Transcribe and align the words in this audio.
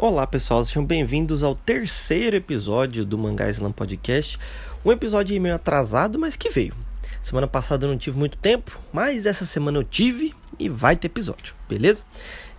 Olá 0.00 0.28
pessoal, 0.28 0.64
sejam 0.64 0.86
bem-vindos 0.86 1.42
ao 1.42 1.56
terceiro 1.56 2.36
episódio 2.36 3.04
do 3.04 3.18
Mangá 3.18 3.50
Slam 3.50 3.72
Podcast. 3.72 4.38
Um 4.84 4.92
episódio 4.92 5.40
meio 5.40 5.56
atrasado, 5.56 6.20
mas 6.20 6.36
que 6.36 6.50
veio. 6.50 6.72
Semana 7.20 7.48
passada 7.48 7.84
eu 7.84 7.90
não 7.90 7.98
tive 7.98 8.16
muito 8.16 8.38
tempo, 8.38 8.80
mas 8.92 9.26
essa 9.26 9.44
semana 9.44 9.76
eu 9.76 9.82
tive 9.82 10.36
e 10.56 10.68
vai 10.68 10.96
ter 10.96 11.08
episódio, 11.08 11.52
beleza? 11.68 12.04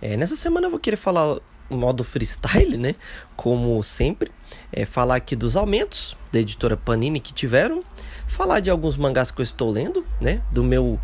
É, 0.02 0.18
nessa 0.18 0.36
semana 0.36 0.66
eu 0.66 0.70
vou 0.70 0.78
querer 0.78 0.98
falar 0.98 1.38
modo 1.70 2.04
freestyle, 2.04 2.76
né? 2.76 2.94
Como 3.34 3.82
sempre, 3.82 4.30
é, 4.70 4.84
falar 4.84 5.16
aqui 5.16 5.34
dos 5.34 5.56
aumentos 5.56 6.18
da 6.30 6.40
editora 6.40 6.76
Panini 6.76 7.20
que 7.20 7.32
tiveram, 7.32 7.82
falar 8.28 8.60
de 8.60 8.68
alguns 8.68 8.98
mangás 8.98 9.30
que 9.30 9.40
eu 9.40 9.44
estou 9.44 9.70
lendo, 9.70 10.04
né? 10.20 10.42
Do 10.52 10.62
meu 10.62 11.00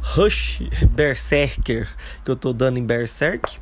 Rush 0.00 0.62
Berserker 0.92 1.88
que 2.24 2.30
eu 2.30 2.34
estou 2.34 2.52
dando 2.52 2.78
em 2.78 2.84
Berserk 2.84 3.58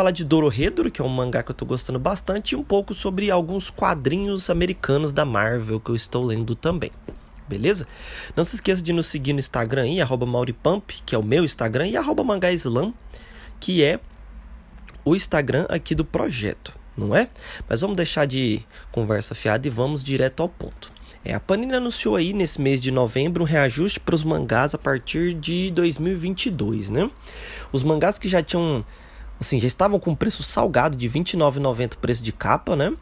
falar 0.00 0.12
de 0.12 0.24
Dorohedoro, 0.24 0.90
que 0.90 1.02
é 1.02 1.04
um 1.04 1.08
mangá 1.08 1.42
que 1.42 1.50
eu 1.50 1.54
tô 1.54 1.66
gostando 1.66 1.98
bastante, 1.98 2.52
e 2.52 2.56
um 2.56 2.64
pouco 2.64 2.94
sobre 2.94 3.30
alguns 3.30 3.68
quadrinhos 3.68 4.48
americanos 4.48 5.12
da 5.12 5.26
Marvel 5.26 5.78
que 5.78 5.90
eu 5.90 5.94
estou 5.94 6.24
lendo 6.24 6.54
também. 6.54 6.90
Beleza? 7.46 7.86
Não 8.34 8.42
se 8.42 8.54
esqueça 8.54 8.80
de 8.80 8.94
nos 8.94 9.08
seguir 9.08 9.34
no 9.34 9.40
Instagram 9.40 9.82
aí, 9.82 10.00
arroba 10.00 10.24
Mauripump, 10.24 10.90
que 11.04 11.14
é 11.14 11.18
o 11.18 11.22
meu 11.22 11.44
Instagram, 11.44 11.86
e 11.86 11.98
arroba 11.98 12.24
Mangaislam, 12.24 12.94
que 13.60 13.84
é 13.84 14.00
o 15.04 15.14
Instagram 15.14 15.66
aqui 15.68 15.94
do 15.94 16.02
projeto, 16.02 16.72
não 16.96 17.14
é? 17.14 17.28
Mas 17.68 17.82
vamos 17.82 17.94
deixar 17.94 18.24
de 18.24 18.62
conversa 18.90 19.34
fiada 19.34 19.66
e 19.66 19.70
vamos 19.70 20.02
direto 20.02 20.42
ao 20.42 20.48
ponto. 20.48 20.90
É, 21.22 21.34
a 21.34 21.40
Panini 21.40 21.74
anunciou 21.74 22.16
aí 22.16 22.32
nesse 22.32 22.58
mês 22.58 22.80
de 22.80 22.90
novembro 22.90 23.42
um 23.42 23.46
reajuste 23.46 24.00
para 24.00 24.14
os 24.14 24.24
mangás 24.24 24.74
a 24.74 24.78
partir 24.78 25.34
de 25.34 25.70
2022, 25.72 26.88
né? 26.88 27.10
Os 27.70 27.82
mangás 27.82 28.18
que 28.18 28.30
já 28.30 28.42
tinham 28.42 28.82
assim, 29.40 29.58
já 29.58 29.66
estavam 29.66 29.98
com 29.98 30.14
preço 30.14 30.42
salgado 30.42 30.96
de 30.96 31.08
R$ 31.08 31.20
29,90 31.20 31.96
preço 31.96 32.22
de 32.22 32.32
capa, 32.32 32.76
né? 32.76 32.94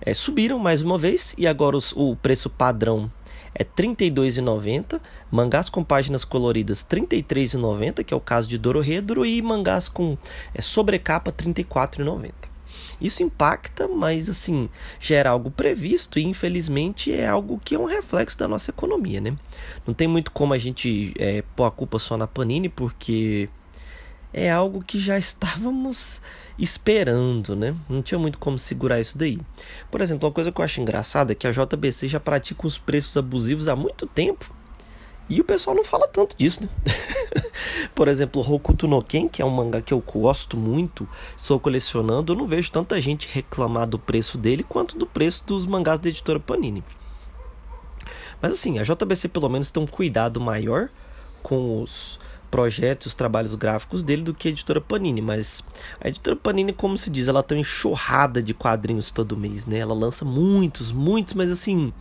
É, 0.00 0.12
subiram 0.12 0.58
mais 0.58 0.82
uma 0.82 0.98
vez 0.98 1.34
e 1.38 1.46
agora 1.46 1.76
os, 1.76 1.92
o 1.92 2.16
preço 2.16 2.50
padrão 2.50 3.10
é 3.54 3.62
R$ 3.62 3.94
32,90, 3.94 5.00
mangás 5.30 5.68
com 5.68 5.84
páginas 5.84 6.24
coloridas 6.24 6.84
R$ 6.90 7.00
33,90, 7.02 8.02
que 8.02 8.12
é 8.12 8.16
o 8.16 8.20
caso 8.20 8.48
de 8.48 8.58
Dorohedoro, 8.58 9.24
e 9.24 9.40
mangás 9.40 9.88
com 9.88 10.18
é, 10.52 10.60
sobrecapa 10.60 11.30
R$ 11.30 11.52
34,90. 11.52 12.32
Isso 13.00 13.22
impacta, 13.22 13.86
mas 13.86 14.28
assim, 14.28 14.68
já 14.98 15.16
era 15.16 15.30
algo 15.30 15.50
previsto 15.50 16.18
e 16.18 16.24
infelizmente 16.24 17.12
é 17.12 17.28
algo 17.28 17.60
que 17.64 17.74
é 17.74 17.78
um 17.78 17.84
reflexo 17.84 18.38
da 18.38 18.48
nossa 18.48 18.70
economia, 18.70 19.20
né? 19.20 19.34
Não 19.86 19.94
tem 19.94 20.08
muito 20.08 20.30
como 20.32 20.54
a 20.54 20.58
gente 20.58 21.14
é, 21.18 21.42
pôr 21.54 21.64
a 21.64 21.70
culpa 21.70 21.98
só 21.98 22.16
na 22.16 22.26
Panini, 22.26 22.68
porque 22.68 23.48
é 24.34 24.50
algo 24.50 24.82
que 24.82 24.98
já 24.98 25.16
estávamos 25.16 26.20
esperando, 26.58 27.54
né? 27.54 27.74
Não 27.88 28.02
tinha 28.02 28.18
muito 28.18 28.36
como 28.38 28.58
segurar 28.58 29.00
isso 29.00 29.16
daí. 29.16 29.38
Por 29.90 30.00
exemplo, 30.00 30.26
uma 30.26 30.34
coisa 30.34 30.50
que 30.50 30.60
eu 30.60 30.64
acho 30.64 30.80
engraçada 30.80 31.32
é 31.32 31.34
que 31.34 31.46
a 31.46 31.52
JBC 31.52 32.08
já 32.08 32.18
pratica 32.18 32.66
os 32.66 32.76
preços 32.76 33.16
abusivos 33.16 33.68
há 33.68 33.76
muito 33.76 34.06
tempo. 34.06 34.52
E 35.28 35.40
o 35.40 35.44
pessoal 35.44 35.74
não 35.74 35.84
fala 35.84 36.06
tanto 36.06 36.36
disso, 36.36 36.64
né? 36.64 36.68
Por 37.94 38.08
exemplo, 38.08 38.42
Hokuto 38.42 38.86
no 38.86 39.02
Ken, 39.02 39.26
que 39.26 39.40
é 39.40 39.44
um 39.44 39.50
mangá 39.50 39.80
que 39.80 39.94
eu 39.94 40.00
gosto 40.00 40.56
muito, 40.56 41.08
estou 41.36 41.58
colecionando, 41.58 42.32
eu 42.32 42.36
não 42.36 42.46
vejo 42.46 42.70
tanta 42.70 43.00
gente 43.00 43.28
reclamar 43.32 43.86
do 43.86 43.98
preço 43.98 44.36
dele 44.36 44.62
quanto 44.62 44.98
do 44.98 45.06
preço 45.06 45.42
dos 45.46 45.64
mangás 45.64 45.98
da 45.98 46.10
editora 46.10 46.38
Panini. 46.38 46.84
Mas 48.42 48.52
assim, 48.52 48.78
a 48.78 48.82
JBC 48.82 49.28
pelo 49.28 49.48
menos 49.48 49.70
tem 49.70 49.82
um 49.82 49.86
cuidado 49.86 50.40
maior 50.40 50.90
com 51.42 51.80
os 51.80 52.20
projetos, 52.54 53.08
os 53.08 53.14
trabalhos 53.16 53.56
gráficos 53.56 54.00
dele 54.00 54.22
do 54.22 54.32
que 54.32 54.46
a 54.46 54.50
editora 54.52 54.80
Panini, 54.80 55.20
mas 55.20 55.64
a 56.00 56.06
editora 56.06 56.36
Panini, 56.36 56.72
como 56.72 56.96
se 56.96 57.10
diz, 57.10 57.26
ela 57.26 57.42
tem 57.42 57.58
enxurrada 57.58 58.40
de 58.40 58.54
quadrinhos 58.54 59.10
todo 59.10 59.36
mês, 59.36 59.66
né? 59.66 59.78
Ela 59.78 59.92
lança 59.92 60.24
muitos, 60.24 60.92
muitos, 60.92 61.34
mas 61.34 61.50
assim, 61.50 61.92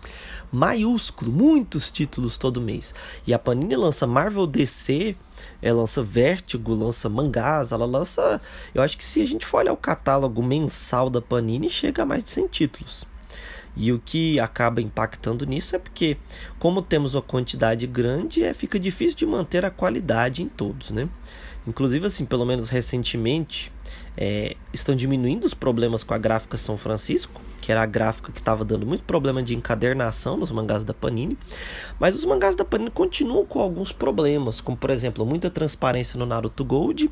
maiúsculo, 0.52 1.32
muitos 1.32 1.90
títulos 1.90 2.38
todo 2.38 2.62
mês. 2.62 2.94
E 3.26 3.33
a 3.33 3.39
Panini 3.39 3.76
lança 3.76 4.05
Marvel 4.05 4.45
DC, 4.45 5.16
ela 5.60 5.80
lança 5.80 6.04
Vertigo, 6.04 6.76
lança 6.76 7.10
mangás, 7.10 7.72
ela 7.72 7.88
lança, 7.88 8.39
eu 8.76 8.83
acho 8.83 8.95
que 8.95 9.04
se 9.04 9.23
a 9.23 9.26
gente 9.26 9.48
for 9.48 9.58
olhar 9.58 9.73
o 9.73 9.77
catálogo 9.77 10.44
mensal 10.44 11.10
da 11.10 11.20
Panini, 11.20 11.67
chega 11.67 12.04
a 12.04 12.06
mais 12.06 12.23
de 12.23 12.30
100 12.30 12.48
títulos. 12.50 13.13
E 13.76 13.92
o 13.92 14.00
que 14.00 14.39
acaba 14.39 14.82
impactando 14.82 15.45
nisso 15.45 15.76
é 15.76 15.80
porque, 15.80 16.17
como 16.60 16.82
temos 16.82 17.16
uma 17.16 17.22
quantidade 17.22 17.88
grande, 17.88 18.44
é, 18.44 18.54
fica 18.54 18.80
difícil 18.80 19.17
de 19.17 19.26
manter 19.26 19.66
a 19.66 19.72
qualidade 19.72 20.44
em 20.44 20.48
todos, 20.48 20.92
né? 20.92 21.10
Inclusive, 21.66 22.06
assim, 22.06 22.26
pelo 22.26 22.45
menos 22.45 22.70
recentemente, 22.70 23.72
é, 24.16 24.56
estão 24.72 24.95
diminuindo 24.95 25.45
os 25.45 25.54
problemas 25.54 26.04
com 26.04 26.14
a 26.14 26.17
gráfica 26.17 26.58
São 26.58 26.78
Francisco, 26.78 27.42
que 27.64 27.72
era 27.72 27.82
a 27.82 27.86
gráfica 27.86 28.30
que 28.30 28.42
estava 28.42 28.66
dando 28.66 28.86
muito 28.86 29.06
problema 29.06 29.42
de 29.42 29.56
encadernação 29.56 30.36
nos 30.36 30.52
mangás 30.52 30.84
da 30.84 30.94
Panini. 30.94 31.38
Mas 31.98 32.14
os 32.14 32.26
mangás 32.26 32.58
da 32.58 32.66
Panini 32.66 32.92
continuam 32.92 33.46
com 33.46 33.62
alguns 33.62 33.90
problemas, 33.90 34.60
como 34.60 34.76
por 34.76 34.90
exemplo, 34.90 35.26
muita 35.26 35.50
transparência 35.50 36.20
no 36.20 36.26
Naruto 36.26 36.66
Gold, 36.66 37.10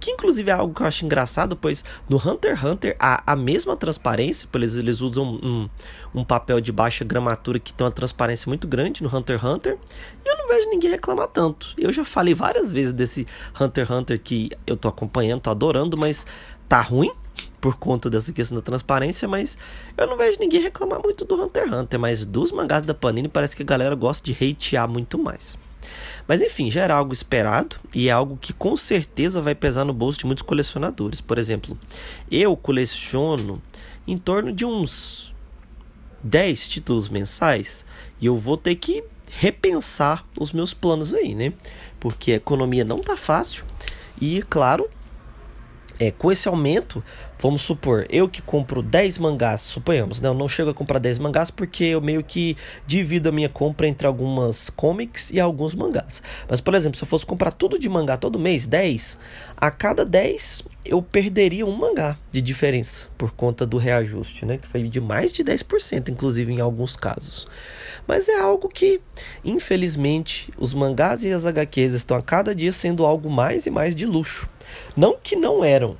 que 0.00 0.10
inclusive 0.10 0.50
é 0.50 0.54
algo 0.54 0.74
que 0.74 0.82
eu 0.82 0.88
acho 0.88 1.04
engraçado, 1.04 1.54
pois 1.54 1.84
no 2.08 2.16
Hunter 2.16 2.56
x 2.56 2.64
Hunter 2.64 2.96
há 2.98 3.22
a 3.24 3.36
mesma 3.36 3.76
transparência, 3.76 4.48
pois 4.50 4.76
eles 4.76 5.00
usam 5.00 5.38
um, 5.40 5.68
um 6.12 6.24
papel 6.24 6.60
de 6.60 6.72
baixa 6.72 7.04
gramatura 7.04 7.60
que 7.60 7.72
tem 7.72 7.84
uma 7.84 7.92
transparência 7.92 8.50
muito 8.50 8.66
grande 8.66 9.04
no 9.04 9.16
Hunter 9.16 9.38
x 9.38 9.48
Hunter, 9.48 9.78
e 10.24 10.28
eu 10.28 10.36
não 10.36 10.48
vejo 10.48 10.68
ninguém 10.68 10.90
reclamar 10.90 11.28
tanto. 11.28 11.74
Eu 11.78 11.92
já 11.92 12.04
falei 12.04 12.34
várias 12.34 12.72
vezes 12.72 12.92
desse 12.92 13.24
Hunter 13.60 13.86
x 13.86 13.96
Hunter 13.96 14.20
que 14.20 14.50
eu 14.66 14.76
tô 14.76 14.88
acompanhando, 14.88 15.42
tô 15.42 15.50
adorando, 15.50 15.96
mas 15.96 16.26
tá 16.68 16.80
ruim 16.80 17.12
por 17.60 17.76
conta 17.76 18.10
dessa 18.10 18.32
questão 18.32 18.56
da 18.56 18.62
transparência, 18.62 19.28
mas 19.28 19.56
eu 19.96 20.06
não 20.06 20.16
vejo 20.16 20.38
ninguém 20.40 20.60
reclamar 20.60 21.00
muito 21.02 21.24
do 21.24 21.40
Hunter 21.40 21.64
x 21.64 21.72
Hunter, 21.72 22.00
mas 22.00 22.24
dos 22.24 22.50
mangás 22.50 22.82
da 22.82 22.92
Panini 22.92 23.28
parece 23.28 23.54
que 23.54 23.62
a 23.62 23.66
galera 23.66 23.94
gosta 23.94 24.24
de 24.24 24.32
hatear 24.32 24.88
muito 24.88 25.18
mais. 25.18 25.56
Mas 26.26 26.40
enfim, 26.40 26.70
já 26.70 26.82
era 26.82 26.94
algo 26.94 27.12
esperado 27.12 27.76
e 27.94 28.08
é 28.08 28.12
algo 28.12 28.36
que 28.36 28.52
com 28.52 28.76
certeza 28.76 29.40
vai 29.40 29.54
pesar 29.54 29.84
no 29.84 29.92
bolso 29.92 30.20
de 30.20 30.26
muitos 30.26 30.42
colecionadores. 30.42 31.20
Por 31.20 31.38
exemplo, 31.38 31.78
eu 32.30 32.56
coleciono 32.56 33.62
em 34.06 34.16
torno 34.16 34.52
de 34.52 34.64
uns 34.64 35.34
10 36.22 36.68
títulos 36.68 37.08
mensais 37.08 37.84
e 38.20 38.26
eu 38.26 38.36
vou 38.36 38.56
ter 38.56 38.76
que 38.76 39.04
repensar 39.32 40.24
os 40.38 40.52
meus 40.52 40.74
planos 40.74 41.14
aí, 41.14 41.34
né? 41.34 41.52
Porque 41.98 42.32
a 42.32 42.36
economia 42.36 42.84
não 42.84 43.00
tá 43.00 43.16
fácil 43.16 43.64
e, 44.20 44.42
claro, 44.42 44.88
é, 46.02 46.10
com 46.10 46.32
esse 46.32 46.48
aumento, 46.48 47.02
vamos 47.42 47.62
supor, 47.62 48.06
eu 48.08 48.28
que 48.28 48.40
compro 48.40 48.80
10 48.80 49.18
mangás, 49.18 49.60
suponhamos, 49.62 50.20
né? 50.20 50.28
Eu 50.28 50.34
não 50.34 50.46
chego 50.48 50.70
a 50.70 50.74
comprar 50.74 51.00
10 51.00 51.18
mangás 51.18 51.50
porque 51.50 51.82
eu 51.82 52.00
meio 52.00 52.22
que 52.22 52.56
divido 52.86 53.28
a 53.28 53.32
minha 53.32 53.48
compra 53.48 53.88
entre 53.88 54.06
algumas 54.06 54.70
comics 54.70 55.32
e 55.32 55.40
alguns 55.40 55.74
mangás. 55.74 56.22
Mas, 56.48 56.60
por 56.60 56.72
exemplo, 56.72 56.96
se 56.96 57.02
eu 57.02 57.08
fosse 57.08 57.26
comprar 57.26 57.52
tudo 57.52 57.80
de 57.80 57.88
mangá 57.88 58.16
todo 58.16 58.38
mês, 58.38 58.64
10, 58.64 59.18
a 59.56 59.72
cada 59.72 60.04
10 60.04 60.62
eu 60.84 61.02
perderia 61.02 61.66
um 61.66 61.76
mangá 61.76 62.16
de 62.30 62.40
diferença 62.40 63.08
por 63.18 63.32
conta 63.32 63.66
do 63.66 63.76
reajuste, 63.76 64.46
né? 64.46 64.56
Que 64.56 64.68
foi 64.68 64.88
de 64.88 65.00
mais 65.00 65.32
de 65.32 65.42
10%, 65.42 66.10
inclusive 66.10 66.52
em 66.52 66.60
alguns 66.60 66.96
casos. 66.96 67.48
Mas 68.06 68.28
é 68.28 68.38
algo 68.38 68.68
que, 68.68 69.00
infelizmente, 69.44 70.52
os 70.56 70.72
mangás 70.74 71.24
e 71.24 71.32
as 71.32 71.44
HQs 71.44 71.94
estão 71.94 72.16
a 72.16 72.22
cada 72.22 72.54
dia 72.54 72.70
sendo 72.70 73.04
algo 73.04 73.28
mais 73.28 73.66
e 73.66 73.70
mais 73.70 73.96
de 73.96 74.06
luxo. 74.06 74.48
Não 74.96 75.16
que 75.20 75.34
não 75.34 75.64
eram. 75.64 75.96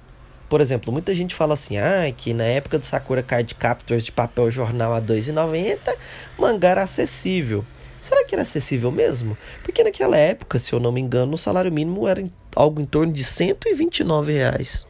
Por 0.52 0.60
exemplo, 0.60 0.92
muita 0.92 1.14
gente 1.14 1.34
fala 1.34 1.54
assim, 1.54 1.78
ah, 1.78 2.12
que 2.14 2.34
na 2.34 2.44
época 2.44 2.78
do 2.78 2.84
Sakura 2.84 3.22
Card 3.22 3.54
Captors 3.54 4.04
de 4.04 4.12
papel 4.12 4.50
jornal 4.50 4.92
a 4.92 4.98
R$ 4.98 5.06
2,90, 5.06 5.96
mangá 6.38 6.68
era 6.68 6.82
acessível. 6.82 7.64
Será 8.02 8.22
que 8.22 8.34
era 8.34 8.42
acessível 8.42 8.90
mesmo? 8.90 9.34
Porque 9.62 9.82
naquela 9.82 10.14
época, 10.14 10.58
se 10.58 10.74
eu 10.74 10.78
não 10.78 10.92
me 10.92 11.00
engano, 11.00 11.32
o 11.32 11.38
salário 11.38 11.72
mínimo 11.72 12.06
era 12.06 12.22
algo 12.54 12.82
em 12.82 12.84
torno 12.84 13.10
de 13.14 13.24
129 13.24 14.30
reais. 14.34 14.86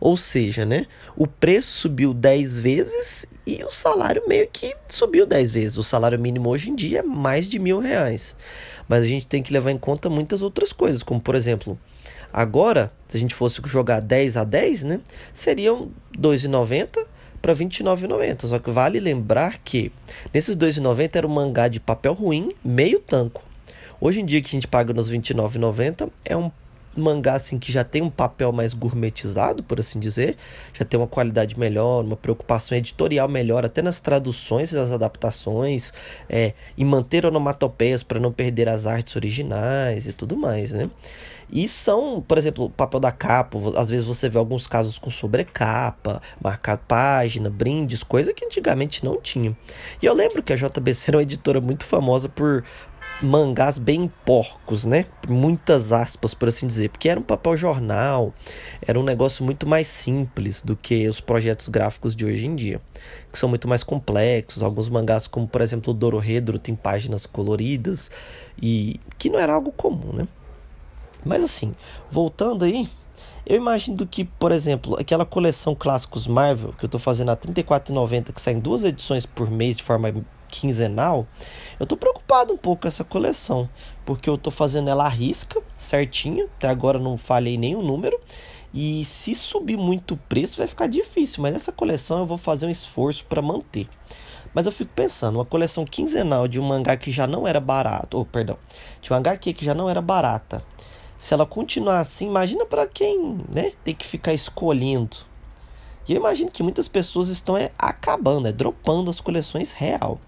Ou 0.00 0.16
seja, 0.16 0.66
né, 0.66 0.84
o 1.14 1.28
preço 1.28 1.74
subiu 1.74 2.12
10 2.12 2.58
vezes 2.58 3.24
e 3.46 3.62
o 3.62 3.70
salário 3.70 4.24
meio 4.26 4.48
que 4.52 4.74
subiu 4.88 5.24
10 5.24 5.52
vezes. 5.52 5.78
O 5.78 5.84
salário 5.84 6.18
mínimo 6.18 6.48
hoje 6.48 6.70
em 6.70 6.74
dia 6.74 6.98
é 6.98 7.02
mais 7.04 7.48
de 7.48 7.60
mil 7.60 7.78
reais. 7.78 8.34
Mas 8.88 9.04
a 9.04 9.06
gente 9.06 9.28
tem 9.28 9.44
que 9.44 9.52
levar 9.52 9.70
em 9.70 9.78
conta 9.78 10.10
muitas 10.10 10.42
outras 10.42 10.72
coisas, 10.72 11.04
como 11.04 11.20
por 11.20 11.36
exemplo, 11.36 11.78
agora, 12.32 12.92
se 13.06 13.16
a 13.16 13.20
gente 13.20 13.34
fosse 13.34 13.60
jogar 13.66 14.00
10 14.00 14.36
a 14.36 14.44
10, 14.44 14.82
né, 14.84 15.00
seriam 15.32 15.90
R$ 16.12 16.20
2,90 16.20 17.06
para 17.40 17.52
R$ 17.52 17.64
29,90. 17.64 18.46
Só 18.46 18.58
que 18.58 18.70
vale 18.70 19.00
lembrar 19.00 19.58
que 19.58 19.92
nesses 20.32 20.54
R$ 20.54 20.66
2,90 20.66 21.16
era 21.16 21.26
um 21.26 21.30
mangá 21.30 21.68
de 21.68 21.80
papel 21.80 22.14
ruim, 22.14 22.52
meio 22.64 23.00
tanco. 23.00 23.42
Hoje 24.00 24.20
em 24.20 24.24
dia 24.24 24.40
que 24.40 24.46
a 24.46 24.50
gente 24.50 24.68
paga 24.68 24.92
nos 24.92 25.08
R$ 25.08 25.18
29,90 25.18 26.10
é 26.24 26.36
um 26.36 26.50
mangá 26.98 27.34
assim 27.34 27.58
que 27.58 27.70
já 27.70 27.84
tem 27.84 28.02
um 28.02 28.10
papel 28.10 28.52
mais 28.52 28.74
gourmetizado, 28.74 29.62
por 29.62 29.78
assim 29.78 29.98
dizer, 29.98 30.36
já 30.72 30.84
tem 30.84 30.98
uma 30.98 31.06
qualidade 31.06 31.58
melhor, 31.58 32.04
uma 32.04 32.16
preocupação 32.16 32.76
editorial 32.76 33.28
melhor, 33.28 33.64
até 33.64 33.80
nas 33.80 34.00
traduções 34.00 34.72
e 34.72 34.74
nas 34.74 34.90
adaptações, 34.90 35.92
é, 36.28 36.54
e 36.76 36.84
manter 36.84 37.24
onomatopeias 37.24 38.02
para 38.02 38.18
não 38.18 38.32
perder 38.32 38.68
as 38.68 38.86
artes 38.86 39.14
originais 39.16 40.06
e 40.06 40.12
tudo 40.12 40.36
mais, 40.36 40.72
né? 40.72 40.90
E 41.50 41.68
são, 41.68 42.20
por 42.20 42.36
exemplo, 42.36 42.66
o 42.66 42.70
papel 42.70 43.00
da 43.00 43.10
capa, 43.10 43.58
às 43.76 43.88
vezes 43.88 44.06
você 44.06 44.28
vê 44.28 44.38
alguns 44.38 44.66
casos 44.66 44.98
com 44.98 45.10
sobrecapa, 45.10 46.20
marcar 46.40 46.76
página, 46.76 47.48
brindes, 47.48 48.02
coisa 48.02 48.34
que 48.34 48.44
antigamente 48.44 49.04
não 49.04 49.20
tinha. 49.20 49.56
E 50.02 50.06
eu 50.06 50.14
lembro 50.14 50.42
que 50.42 50.52
a 50.52 50.56
JBC 50.56 51.10
era 51.10 51.16
uma 51.16 51.22
editora 51.22 51.60
muito 51.60 51.84
famosa 51.84 52.28
por 52.28 52.64
mangás 53.20 53.78
bem 53.78 54.10
porcos, 54.24 54.84
né? 54.84 55.06
Muitas 55.28 55.92
aspas, 55.92 56.34
por 56.34 56.48
assim 56.48 56.66
dizer, 56.66 56.90
porque 56.90 57.08
era 57.08 57.18
um 57.18 57.22
papel 57.22 57.56
jornal, 57.56 58.32
era 58.86 58.98
um 58.98 59.02
negócio 59.02 59.44
muito 59.44 59.66
mais 59.66 59.88
simples 59.88 60.62
do 60.62 60.76
que 60.76 61.08
os 61.08 61.20
projetos 61.20 61.68
gráficos 61.68 62.14
de 62.14 62.24
hoje 62.24 62.46
em 62.46 62.54
dia, 62.54 62.80
que 63.32 63.38
são 63.38 63.48
muito 63.48 63.66
mais 63.66 63.82
complexos. 63.82 64.62
Alguns 64.62 64.88
mangás, 64.88 65.26
como 65.26 65.48
por 65.48 65.60
exemplo 65.60 65.92
o 65.92 65.96
Dorohedro, 65.96 66.58
tem 66.58 66.76
páginas 66.76 67.26
coloridas 67.26 68.10
e 68.60 69.00
que 69.18 69.28
não 69.28 69.38
era 69.38 69.54
algo 69.54 69.72
comum, 69.72 70.12
né? 70.12 70.28
Mas 71.28 71.44
assim, 71.44 71.74
voltando 72.10 72.64
aí, 72.64 72.88
eu 73.44 73.54
imagino 73.54 74.06
que, 74.06 74.24
por 74.24 74.50
exemplo, 74.50 74.98
aquela 74.98 75.26
coleção 75.26 75.74
clássicos 75.74 76.26
Marvel 76.26 76.72
que 76.72 76.86
eu 76.86 76.86
estou 76.86 76.98
fazendo 76.98 77.28
a 77.28 77.34
R$ 77.34 77.40
34,90, 77.52 78.32
que 78.32 78.40
saem 78.40 78.58
duas 78.58 78.82
edições 78.82 79.26
por 79.26 79.50
mês 79.50 79.76
de 79.76 79.82
forma 79.82 80.10
quinzenal, 80.48 81.26
eu 81.78 81.84
estou 81.84 81.98
preocupado 81.98 82.54
um 82.54 82.56
pouco 82.56 82.82
com 82.82 82.88
essa 82.88 83.04
coleção, 83.04 83.68
porque 84.06 84.30
eu 84.30 84.36
estou 84.36 84.50
fazendo 84.50 84.88
ela 84.88 85.04
à 85.04 85.08
risca, 85.08 85.60
certinho, 85.76 86.48
até 86.56 86.68
agora 86.68 86.98
não 86.98 87.18
falhei 87.18 87.58
nenhum 87.58 87.82
número, 87.82 88.18
e 88.72 89.04
se 89.04 89.34
subir 89.34 89.76
muito 89.76 90.14
o 90.14 90.16
preço 90.16 90.56
vai 90.56 90.66
ficar 90.66 90.86
difícil, 90.86 91.42
mas 91.42 91.54
essa 91.54 91.72
coleção 91.72 92.20
eu 92.20 92.26
vou 92.26 92.38
fazer 92.38 92.64
um 92.64 92.70
esforço 92.70 93.26
para 93.26 93.42
manter. 93.42 93.86
Mas 94.54 94.64
eu 94.64 94.72
fico 94.72 94.90
pensando, 94.94 95.36
uma 95.36 95.44
coleção 95.44 95.84
quinzenal 95.84 96.48
de 96.48 96.58
um 96.58 96.64
mangá 96.64 96.96
que 96.96 97.10
já 97.10 97.26
não 97.26 97.46
era 97.46 97.60
barato, 97.60 98.16
ou 98.16 98.22
oh, 98.22 98.26
perdão, 98.26 98.56
de 99.00 99.12
um 99.12 99.16
HQ 99.16 99.52
que 99.52 99.64
já 99.64 99.74
não 99.74 99.90
era 99.90 100.00
barata. 100.00 100.62
Se 101.18 101.34
ela 101.34 101.44
continuar 101.44 101.98
assim, 101.98 102.28
imagina 102.28 102.64
para 102.64 102.86
quem, 102.86 103.38
né, 103.52 103.72
tem 103.84 103.94
que 103.94 104.06
ficar 104.06 104.32
escolhendo 104.32 105.28
e 106.08 106.14
eu 106.14 106.20
imagino 106.20 106.50
que 106.50 106.62
muitas 106.62 106.88
pessoas 106.88 107.28
estão 107.28 107.56
é, 107.56 107.70
acabando, 107.78 108.48
é, 108.48 108.52
dropando 108.52 109.10
as 109.10 109.20
coleções 109.20 109.72
real. 109.72 110.18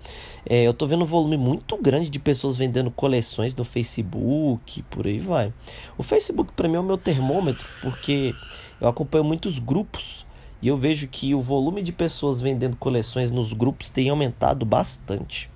É, 0.44 0.62
eu 0.62 0.74
tô 0.74 0.86
vendo 0.86 1.04
um 1.04 1.06
volume 1.06 1.38
muito 1.38 1.74
grande 1.78 2.10
de 2.10 2.18
pessoas 2.18 2.54
vendendo 2.54 2.90
coleções 2.90 3.54
no 3.54 3.64
Facebook, 3.64 4.82
por 4.90 5.06
aí 5.06 5.18
vai. 5.18 5.54
O 5.96 6.02
Facebook 6.02 6.52
para 6.52 6.68
mim 6.68 6.74
é 6.74 6.80
o 6.80 6.84
meu 6.84 6.98
termômetro, 6.98 7.66
porque 7.80 8.34
eu 8.78 8.88
acompanho 8.88 9.24
muitos 9.24 9.58
grupos 9.58 10.26
e 10.60 10.68
eu 10.68 10.76
vejo 10.76 11.08
que 11.08 11.34
o 11.34 11.40
volume 11.40 11.80
de 11.80 11.92
pessoas 11.92 12.42
vendendo 12.42 12.76
coleções 12.76 13.30
nos 13.30 13.54
grupos 13.54 13.88
tem 13.88 14.10
aumentado 14.10 14.66
bastante. 14.66 15.49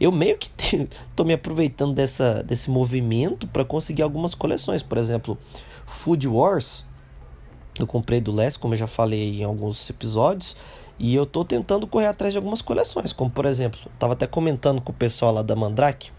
Eu 0.00 0.10
meio 0.10 0.38
que 0.38 0.50
estou 0.74 1.26
me 1.26 1.34
aproveitando 1.34 1.94
dessa, 1.94 2.42
desse 2.42 2.70
movimento 2.70 3.46
para 3.46 3.64
conseguir 3.64 4.02
algumas 4.02 4.34
coleções. 4.34 4.82
Por 4.82 4.96
exemplo, 4.96 5.36
Food 5.86 6.26
Wars 6.26 6.84
eu 7.78 7.86
comprei 7.86 8.20
do 8.20 8.32
Les, 8.32 8.56
como 8.56 8.74
eu 8.74 8.78
já 8.78 8.86
falei 8.86 9.40
em 9.40 9.44
alguns 9.44 9.88
episódios, 9.88 10.56
e 10.98 11.14
eu 11.14 11.24
tô 11.24 11.44
tentando 11.44 11.86
correr 11.86 12.06
atrás 12.06 12.32
de 12.32 12.38
algumas 12.38 12.60
coleções, 12.60 13.12
como 13.12 13.30
por 13.30 13.46
exemplo, 13.46 13.80
tava 13.98 14.12
até 14.12 14.26
comentando 14.26 14.80
com 14.80 14.92
o 14.92 14.94
pessoal 14.94 15.32
lá 15.32 15.42
da 15.42 15.56
Mandrake. 15.56 16.10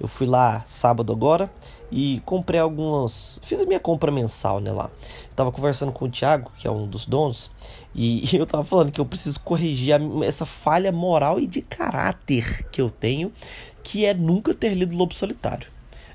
Eu 0.00 0.08
fui 0.08 0.26
lá 0.26 0.62
sábado 0.64 1.12
agora 1.12 1.50
e 1.90 2.20
comprei 2.24 2.60
algumas. 2.60 3.40
Fiz 3.42 3.60
a 3.60 3.66
minha 3.66 3.80
compra 3.80 4.10
mensal, 4.10 4.60
né? 4.60 4.72
Lá. 4.72 4.90
Eu 5.28 5.34
tava 5.34 5.52
conversando 5.52 5.92
com 5.92 6.04
o 6.04 6.10
Thiago, 6.10 6.50
que 6.58 6.66
é 6.66 6.70
um 6.70 6.86
dos 6.86 7.06
donos, 7.06 7.50
e 7.94 8.28
eu 8.36 8.46
tava 8.46 8.64
falando 8.64 8.90
que 8.90 9.00
eu 9.00 9.06
preciso 9.06 9.40
corrigir 9.40 9.94
a, 9.94 10.24
essa 10.24 10.44
falha 10.44 10.92
moral 10.92 11.40
e 11.40 11.46
de 11.46 11.62
caráter 11.62 12.66
que 12.70 12.80
eu 12.80 12.90
tenho, 12.90 13.32
que 13.82 14.04
é 14.04 14.14
nunca 14.14 14.54
ter 14.54 14.74
lido 14.74 14.96
Lobo 14.96 15.14
Solitário. 15.14 15.68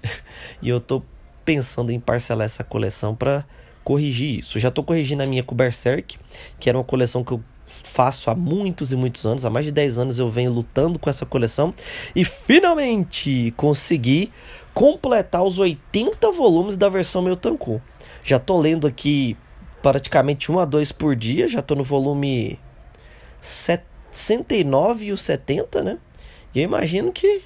e 0.62 0.70
eu 0.70 0.80
tô 0.80 1.02
pensando 1.44 1.92
em 1.92 2.00
parcelar 2.00 2.46
essa 2.46 2.64
coleção 2.64 3.16
para 3.16 3.46
corrigir 3.84 4.40
isso. 4.40 4.60
já 4.60 4.70
estou 4.70 4.84
corrigindo 4.84 5.24
a 5.24 5.26
minha 5.26 5.44
com 5.44 5.56
Berserk, 5.56 6.18
que 6.60 6.70
era 6.70 6.78
uma 6.78 6.84
coleção 6.84 7.24
que 7.24 7.32
eu 7.32 7.44
faço 7.84 8.30
há 8.30 8.36
muitos 8.36 8.92
e 8.92 8.96
muitos 8.96 9.26
anos, 9.26 9.46
há 9.46 9.50
mais 9.50 9.66
de 9.66 9.72
10 9.72 9.98
anos 9.98 10.20
eu 10.20 10.30
venho 10.30 10.52
lutando 10.52 11.00
com 11.00 11.10
essa 11.10 11.26
coleção 11.26 11.74
e 12.16 12.24
finalmente 12.24 13.54
consegui 13.58 14.32
completar 14.74 15.44
os 15.44 15.60
80 15.60 16.32
volumes 16.32 16.78
da 16.78 16.90
versão 16.90 17.22
meu 17.22 17.36
Tanku. 17.36 17.82
Já 18.24 18.40
tô 18.40 18.60
lendo 18.60 18.88
aqui 18.88 19.36
praticamente 19.82 20.52
um 20.52 20.60
a 20.60 20.66
dois 20.66 20.92
por 20.92 21.16
dia, 21.16 21.48
já 21.48 21.62
tô 21.62 21.76
no 21.76 21.84
volume 21.84 22.60
69 23.40 25.06
e 25.06 25.12
o 25.12 25.18
70, 25.18 25.84
né? 25.84 25.98
E 26.54 26.60
eu 26.60 26.64
imagino 26.64 27.12
que 27.12 27.42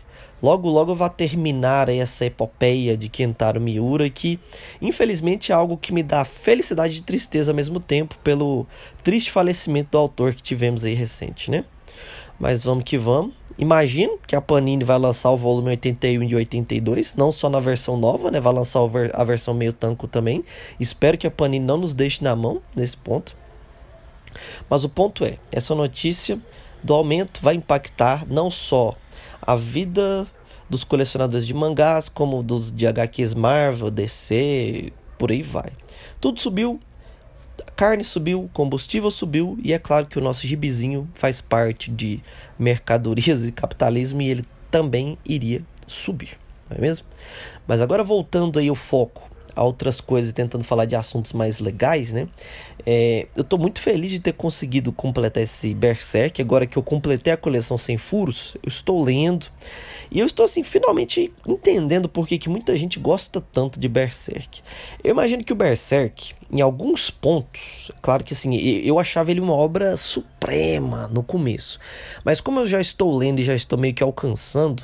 logo 0.46 0.70
logo 0.70 0.94
vai 0.94 1.10
terminar 1.10 1.90
essa 1.90 2.24
epopeia 2.24 2.96
de 2.96 3.10
Kentaro 3.10 3.60
Miura 3.60 4.08
que 4.12 4.40
infelizmente 4.80 5.52
é 5.52 5.56
algo 5.56 5.76
que 5.76 5.92
me 5.92 6.04
dá 6.04 6.24
felicidade 6.24 7.00
e 7.00 7.02
tristeza 7.02 7.52
ao 7.52 7.56
mesmo 7.56 7.80
tempo 7.80 8.16
pelo 8.24 8.68
triste 9.04 9.32
falecimento 9.32 9.90
do 9.94 9.98
autor 9.98 10.36
que 10.36 10.44
tivemos 10.44 10.86
aí 10.86 10.94
recente, 10.94 11.50
né? 11.50 11.66
Mas 12.40 12.64
vamos 12.64 12.84
que 12.84 12.96
vamos. 12.96 13.34
Imagino 13.58 14.20
que 14.28 14.36
a 14.36 14.42
Panini 14.42 14.84
vai 14.84 15.00
lançar 15.00 15.32
o 15.32 15.38
volume 15.38 15.70
81 15.70 16.22
e 16.24 16.36
82, 16.36 17.16
não 17.16 17.32
só 17.32 17.50
na 17.50 17.60
versão 17.60 17.98
nova, 17.98 18.30
né? 18.30 18.40
Vai 18.40 18.54
lançar 18.54 18.82
a 19.14 19.24
versão 19.24 19.54
meio 19.54 19.74
tanco 19.74 20.08
também. 20.08 20.44
Espero 20.80 21.18
que 21.18 21.26
a 21.26 21.32
Panini 21.32 21.66
não 21.66 21.78
nos 21.78 21.96
deixe 21.96 22.24
na 22.24 22.36
mão 22.36 22.62
nesse 22.76 22.98
ponto. 22.98 23.36
Mas 24.70 24.84
o 24.84 24.90
ponto 24.90 25.26
é, 25.26 25.38
essa 25.52 25.74
notícia 25.74 26.38
do 26.84 26.94
aumento 26.94 27.40
vai 27.42 27.56
impactar 27.56 28.28
não 28.28 28.52
só 28.52 28.96
a 29.42 29.56
vida 29.56 30.28
dos 30.70 30.84
colecionadores 30.84 31.46
de 31.46 31.54
mangás, 31.54 32.10
como 32.10 32.42
dos 32.42 32.72
de 32.72 32.88
HQs 32.88 33.34
Marvel, 33.34 33.92
DC, 33.92 34.92
por 35.18 35.32
aí 35.32 35.42
vai. 35.42 35.72
Tudo 36.20 36.40
subiu, 36.40 36.80
carne 37.76 38.04
subiu, 38.04 38.50
combustível 38.54 39.12
subiu, 39.12 39.58
e 39.64 39.74
é 39.74 39.80
claro 39.80 40.08
que 40.08 40.18
o 40.18 40.22
nosso 40.22 40.48
gibizinho 40.48 41.08
faz 41.14 41.42
parte 41.42 41.92
de 41.92 42.22
mercadorias 42.58 43.46
e 43.46 43.52
capitalismo 43.52 44.22
e 44.22 44.30
ele 44.30 44.44
também 44.72 45.18
iria 45.26 45.62
subir, 45.88 46.38
não 46.70 46.78
é 46.78 46.82
mesmo? 46.82 47.06
Mas 47.68 47.82
agora 47.82 48.04
voltando 48.04 48.60
aí 48.60 48.70
o 48.70 48.76
foco 48.76 49.35
a 49.56 49.64
outras 49.64 50.02
coisas, 50.02 50.34
tentando 50.34 50.64
falar 50.64 50.86
de 50.86 50.96
assuntos 50.96 51.34
mais 51.34 51.60
legais, 51.60 52.12
né? 52.12 52.28
É, 52.86 53.28
eu 53.36 53.42
estou 53.42 53.58
muito 53.58 53.82
feliz 53.82 54.12
de 54.12 54.20
ter 54.20 54.34
conseguido 54.34 54.92
completar 54.92 55.42
esse 55.42 55.74
Berserk. 55.74 56.42
Agora 56.42 56.66
que 56.66 56.78
eu 56.78 56.84
completei 56.84 57.34
a 57.34 57.38
coleção 57.38 57.78
sem 57.78 57.98
furos, 57.98 58.56
eu 58.62 58.68
estou 58.68 59.04
lendo. 59.04 59.48
E 60.12 60.20
eu 60.20 60.26
estou 60.26 60.46
assim, 60.46 60.64
finalmente 60.64 61.34
entendendo 61.48 62.08
por 62.08 62.28
que, 62.28 62.38
que 62.38 62.50
muita 62.50 62.78
gente 62.78 63.00
gosta 63.00 63.42
tanto 63.42 63.80
de 63.80 63.88
Berserk. 63.88 64.62
Eu 65.04 65.12
imagino 65.12 65.44
que 65.44 65.52
o 65.52 65.56
Berserk, 65.56 66.34
em 66.52 66.62
alguns 66.62 67.10
pontos, 67.10 67.92
claro 68.02 68.24
que 68.24 68.34
assim, 68.34 68.56
eu 68.56 69.00
achava 69.00 69.32
ele 69.32 69.40
uma 69.40 69.54
obra 69.54 69.98
suprema 69.98 71.08
no 71.08 71.24
começo. 71.24 71.80
Mas 72.24 72.40
como 72.40 72.60
eu 72.60 72.68
já 72.68 72.80
estou 72.80 73.18
lendo 73.18 73.40
e 73.40 73.44
já 73.44 73.56
estou 73.56 73.80
meio 73.80 73.96
que 73.96 74.04
alcançando, 74.04 74.84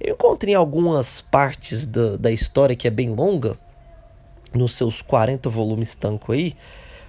eu 0.00 0.14
encontrei 0.14 0.54
algumas 0.54 1.20
partes 1.20 1.84
da, 1.84 2.16
da 2.16 2.30
história 2.30 2.76
que 2.76 2.86
é 2.86 2.90
bem 2.90 3.10
longa 3.10 3.58
nos 4.54 4.76
seus 4.76 5.02
40 5.02 5.48
volumes 5.48 5.94
tanco 5.94 6.32
aí, 6.32 6.54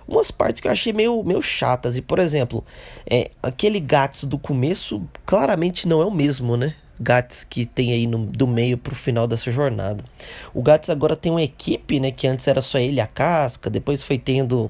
umas 0.08 0.32
partes 0.32 0.62
que 0.62 0.68
eu 0.68 0.72
achei 0.72 0.94
meio, 0.94 1.24
meio 1.24 1.42
chatas. 1.42 1.98
E, 1.98 2.02
por 2.02 2.20
exemplo, 2.20 2.64
é, 3.10 3.32
aquele 3.42 3.80
Gats 3.80 4.24
do 4.24 4.38
começo 4.38 5.02
claramente 5.26 5.88
não 5.88 6.02
é 6.02 6.06
o 6.06 6.12
mesmo, 6.12 6.58
né? 6.58 6.76
Gats 7.02 7.44
que 7.44 7.66
tem 7.66 7.92
aí 7.92 8.06
no, 8.06 8.26
do 8.26 8.48
meio 8.48 8.78
pro 8.78 8.96
final 8.96 9.28
dessa 9.28 9.52
jornada. 9.52 10.04
O 10.54 10.62
Gats 10.62 10.90
agora 10.90 11.16
tem 11.16 11.32
uma 11.32 11.42
equipe, 11.42 12.00
né? 12.00 12.12
Que 12.12 12.28
antes 12.28 12.48
era 12.48 12.62
só 12.62 12.78
ele 12.78 13.02
a 13.02 13.08
casca, 13.08 13.70
depois 13.70 14.04
foi 14.04 14.18
tendo 14.18 14.70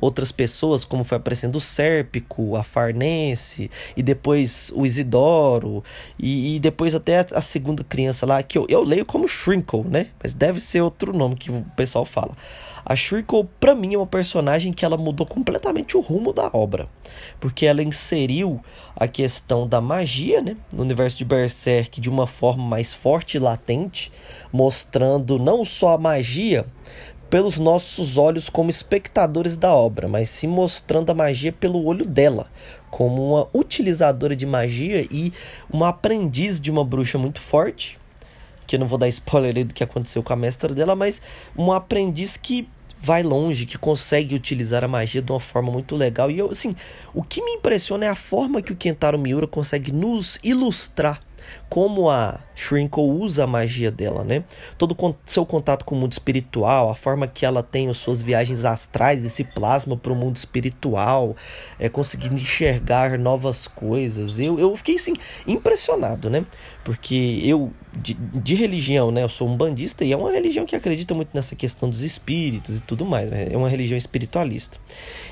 outras 0.00 0.32
pessoas, 0.32 0.84
como 0.84 1.04
foi 1.04 1.16
aparecendo 1.18 1.56
o 1.56 1.60
Sérpico, 1.60 2.56
a 2.56 2.62
Farnense, 2.62 3.70
e 3.96 4.02
depois 4.02 4.72
o 4.74 4.86
Isidoro, 4.86 5.84
e, 6.18 6.56
e 6.56 6.60
depois 6.60 6.94
até 6.94 7.20
a, 7.20 7.26
a, 7.34 7.40
segunda 7.40 7.84
criança 7.84 8.24
lá, 8.24 8.42
que 8.42 8.56
eu, 8.56 8.66
eu 8.68 8.82
leio 8.82 9.04
como 9.04 9.28
Shrinkle, 9.28 9.84
né? 9.84 10.06
Mas 10.22 10.32
deve 10.32 10.60
ser 10.60 10.80
outro 10.80 11.16
nome 11.16 11.36
que 11.36 11.50
o 11.50 11.64
pessoal 11.76 12.04
fala. 12.04 12.34
A 12.84 12.96
Shrinkle, 12.96 13.48
para 13.58 13.74
mim, 13.74 13.94
é 13.94 13.96
uma 13.96 14.06
personagem 14.06 14.72
que 14.72 14.84
ela 14.84 14.96
mudou 14.96 15.26
completamente 15.26 15.96
o 15.96 16.00
rumo 16.00 16.32
da 16.32 16.50
obra, 16.52 16.88
porque 17.38 17.66
ela 17.66 17.82
inseriu 17.82 18.60
a 18.96 19.06
questão 19.06 19.68
da 19.68 19.80
magia, 19.80 20.40
né, 20.40 20.56
no 20.72 20.82
universo 20.82 21.18
de 21.18 21.24
Berserk 21.24 22.00
de 22.00 22.08
uma 22.08 22.26
forma 22.26 22.64
mais 22.64 22.92
forte 22.92 23.36
e 23.36 23.40
latente, 23.40 24.10
mostrando 24.52 25.38
não 25.38 25.64
só 25.64 25.94
a 25.94 25.98
magia 25.98 26.66
pelos 27.28 27.58
nossos 27.58 28.18
olhos 28.18 28.48
como 28.48 28.70
espectadores 28.70 29.56
da 29.56 29.72
obra, 29.72 30.08
mas 30.08 30.30
sim 30.30 30.48
mostrando 30.48 31.10
a 31.10 31.14
magia 31.14 31.52
pelo 31.52 31.84
olho 31.84 32.04
dela, 32.04 32.50
como 32.90 33.34
uma 33.34 33.48
utilizadora 33.54 34.34
de 34.34 34.44
magia 34.46 35.06
e 35.10 35.32
uma 35.70 35.90
aprendiz 35.90 36.60
de 36.60 36.72
uma 36.72 36.84
bruxa 36.84 37.16
muito 37.18 37.40
forte 37.40 38.00
que 38.70 38.76
eu 38.76 38.80
não 38.80 38.86
vou 38.86 38.96
dar 38.96 39.08
spoiler 39.08 39.66
do 39.66 39.74
que 39.74 39.82
aconteceu 39.82 40.22
com 40.22 40.32
a 40.32 40.36
mestra 40.36 40.72
dela, 40.72 40.94
mas 40.94 41.20
um 41.58 41.72
aprendiz 41.72 42.36
que 42.36 42.68
vai 43.00 43.20
longe, 43.20 43.66
que 43.66 43.76
consegue 43.76 44.32
utilizar 44.32 44.84
a 44.84 44.88
magia 44.88 45.20
de 45.20 45.32
uma 45.32 45.40
forma 45.40 45.72
muito 45.72 45.96
legal. 45.96 46.30
E 46.30 46.38
eu, 46.38 46.48
assim, 46.48 46.76
o 47.12 47.20
que 47.20 47.42
me 47.42 47.50
impressiona 47.54 48.06
é 48.06 48.08
a 48.08 48.14
forma 48.14 48.62
que 48.62 48.72
o 48.72 48.76
Kentaro 48.76 49.18
Miura 49.18 49.48
consegue 49.48 49.90
nos 49.90 50.38
ilustrar 50.44 51.20
como 51.68 52.10
a 52.10 52.40
Shrinkle 52.54 53.04
usa 53.04 53.44
a 53.44 53.46
magia 53.46 53.90
dela, 53.90 54.24
né? 54.24 54.44
Todo 54.76 54.96
seu 55.24 55.46
contato 55.46 55.84
com 55.84 55.94
o 55.94 55.98
mundo 55.98 56.12
espiritual, 56.12 56.90
a 56.90 56.94
forma 56.94 57.26
que 57.26 57.46
ela 57.46 57.62
tem 57.62 57.88
as 57.88 57.96
suas 57.96 58.20
viagens 58.20 58.64
astrais 58.64 59.24
e 59.24 59.30
se 59.30 59.44
plasma 59.44 59.96
para 59.96 60.12
o 60.12 60.16
mundo 60.16 60.36
espiritual, 60.36 61.36
é, 61.78 61.88
conseguindo 61.88 62.34
enxergar 62.34 63.18
novas 63.18 63.66
coisas. 63.66 64.38
Eu, 64.38 64.58
eu 64.58 64.76
fiquei 64.76 64.96
assim, 64.96 65.14
impressionado, 65.46 66.28
né? 66.28 66.44
Porque 66.84 67.40
eu, 67.44 67.72
de, 67.96 68.14
de 68.14 68.54
religião, 68.54 69.10
né? 69.10 69.22
Eu 69.22 69.28
sou 69.28 69.48
um 69.48 69.56
bandista 69.56 70.04
e 70.04 70.12
é 70.12 70.16
uma 70.16 70.32
religião 70.32 70.66
que 70.66 70.74
acredita 70.74 71.14
muito 71.14 71.30
nessa 71.32 71.54
questão 71.54 71.88
dos 71.88 72.02
espíritos 72.02 72.78
e 72.78 72.80
tudo 72.80 73.06
mais. 73.06 73.30
Né? 73.30 73.48
É 73.50 73.56
uma 73.56 73.68
religião 73.68 73.96
espiritualista. 73.96 74.78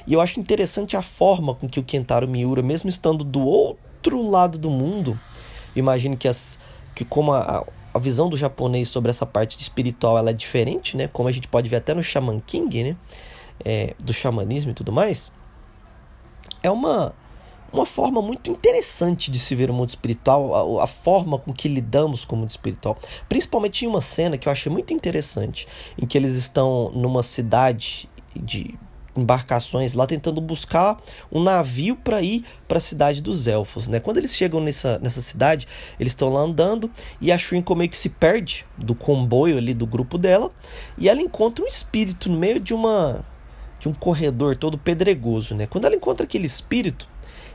E 0.07 0.13
eu 0.13 0.21
acho 0.21 0.39
interessante 0.39 0.97
a 0.97 1.03
forma 1.03 1.55
com 1.55 1.69
que 1.69 1.81
o 1.81 1.83
Kentaro 1.83 2.29
Miura, 2.29 2.63
mesmo 2.63 2.89
estando 2.89 3.25
do 3.25 3.41
outro 3.41 4.23
lado 4.23 4.59
do 4.59 4.71
mundo, 4.71 5.19
imagino 5.81 6.17
que 6.17 6.29
as 6.29 6.59
que 6.95 7.05
como 7.05 7.33
a, 7.33 7.65
a 7.95 7.99
visão 7.99 8.29
do 8.29 8.37
japonês 8.37 8.89
sobre 8.89 9.11
essa 9.11 9.25
parte 9.25 9.61
espiritual 9.61 10.19
ela 10.19 10.31
é 10.31 10.33
diferente, 10.33 10.97
né? 10.97 11.09
Como 11.09 11.29
a 11.29 11.33
gente 11.33 11.49
pode 11.49 11.69
ver 11.69 11.77
até 11.77 11.95
no 11.95 12.03
Shaman 12.03 12.41
King, 12.41 12.85
né? 12.85 12.97
É, 13.65 13.95
do 14.03 14.13
xamanismo 14.13 14.71
e 14.71 14.75
tudo 14.75 14.93
mais. 14.93 15.33
É 16.63 16.71
uma 16.71 17.15
uma 17.73 17.85
forma 17.85 18.23
muito 18.23 18.51
interessante 18.51 19.31
de 19.31 19.39
se 19.39 19.55
ver 19.55 19.71
o 19.71 19.75
mundo 19.75 19.91
espiritual, 19.91 20.79
a, 20.79 20.85
a, 20.85 20.87
forma 20.87 21.39
com 21.39 21.53
que 21.53 21.69
lidamos 21.69 22.25
com 22.25 22.35
o 22.35 22.39
mundo 22.39 22.51
espiritual. 22.51 22.97
Principalmente 23.29 23.85
em 23.85 23.89
uma 23.89 24.01
cena 24.01 24.39
que 24.39 24.49
eu 24.49 24.53
achei 24.53 24.73
muito 24.73 24.93
interessante, 24.95 25.69
em 26.01 26.07
que 26.07 26.17
eles 26.17 26.35
estão 26.35 26.91
numa 26.95 27.23
cidade 27.23 28.09
de 28.35 28.75
embarcações 29.19 29.95
lá 29.95 30.07
tentando 30.07 30.41
buscar 30.41 30.97
um 31.31 31.43
navio 31.43 31.97
para 31.97 32.23
ir 32.23 32.45
para 32.67 32.79
a 32.79 32.81
cidade 32.81 33.21
dos 33.21 33.47
elfos, 33.47 33.89
né? 33.89 34.01
Quando 34.01 34.19
eles 34.19 34.35
chegam 34.35 34.61
nessa, 34.61 34.99
nessa 34.99 35.23
cidade, 35.23 35.67
eles 35.99 36.13
estão 36.13 36.29
lá 36.29 36.41
andando 36.41 36.91
e 37.21 37.33
a 37.33 37.39
Shrinko 37.39 37.75
meio 37.75 37.91
que 37.91 37.97
se 37.97 38.09
perde 38.09 38.67
do 38.77 38.95
comboio 38.95 39.59
ali 39.59 39.75
do 39.75 39.87
grupo 39.87 40.19
dela 40.19 40.51
e 40.97 41.09
ela 41.09 41.21
encontra 41.21 41.65
um 41.65 41.69
espírito 41.69 42.31
no 42.31 42.39
meio 42.39 42.61
de 42.61 42.75
uma 42.75 43.25
de 43.79 43.89
um 43.89 43.93
corredor 43.93 44.57
todo 44.57 44.77
pedregoso, 44.77 45.55
né? 45.55 45.67
Quando 45.67 45.85
ela 45.85 45.95
encontra 45.95 46.25
aquele 46.25 46.47
espírito, 46.47 47.09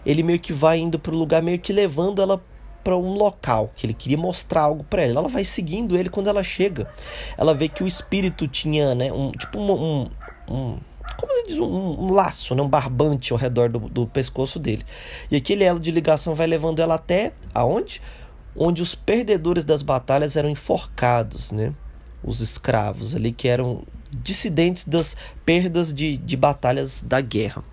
ele 0.06 0.24
meio 0.24 0.40
que 0.40 0.54
vai 0.54 0.80
indo 0.80 0.98
para 0.98 1.14
o 1.14 1.18
lugar 1.18 1.42
meio 1.42 1.60
que 1.60 1.74
levando 1.74 2.22
ela 2.22 2.42
para 2.84 2.98
um 2.98 3.14
local 3.14 3.72
que 3.76 3.86
ele 3.86 3.94
queria 3.94 4.18
mostrar 4.18 4.62
algo 4.62 4.84
para 4.84 5.04
ela. 5.04 5.20
Ela 5.20 5.28
vai 5.30 5.44
seguindo 5.44 5.96
ele 5.96 6.10
quando 6.10 6.28
ela 6.28 6.44
chega. 6.44 6.92
Ela 7.38 7.54
vê 7.54 7.70
que 7.70 7.84
o 7.84 7.88
espírito 7.88 8.48
tinha, 8.48 8.94
né, 8.94 9.12
um 9.12 9.32
tipo 9.32 9.60
um, 9.60 10.08
um 10.50 10.78
como 11.18 11.34
se 11.34 11.48
diz, 11.48 11.60
um, 11.60 11.66
um, 11.66 12.12
laço, 12.12 12.56
né, 12.56 12.62
um 12.62 12.68
barbante 12.68 13.34
ao 13.34 13.40
redor 13.40 13.70
do, 13.70 13.80
do 13.80 14.08
pescoço 14.08 14.60
dele. 14.60 14.86
E 15.30 15.36
aquele 15.36 15.64
elo 15.64 15.80
de 15.80 15.92
ligação 15.92 16.36
vai 16.36 16.48
levando 16.48 16.80
ela 16.80 16.96
até 16.96 17.34
aonde? 17.54 18.02
Onde 18.56 18.82
os 18.82 18.96
perdedores 18.96 19.66
das 19.66 19.82
batalhas 19.82 20.36
eram 20.36 20.50
enforcados, 20.50 21.52
né? 21.52 21.74
Os 22.24 22.40
escravos 22.40 23.16
ali 23.16 23.32
que 23.32 23.48
eram 23.48 23.84
dissidentes 24.22 24.84
das 24.86 25.18
perdas 25.46 25.94
de, 25.94 26.18
de 26.18 26.38
batalhas 26.38 27.02
da 27.02 27.20
guerra. 27.20 27.64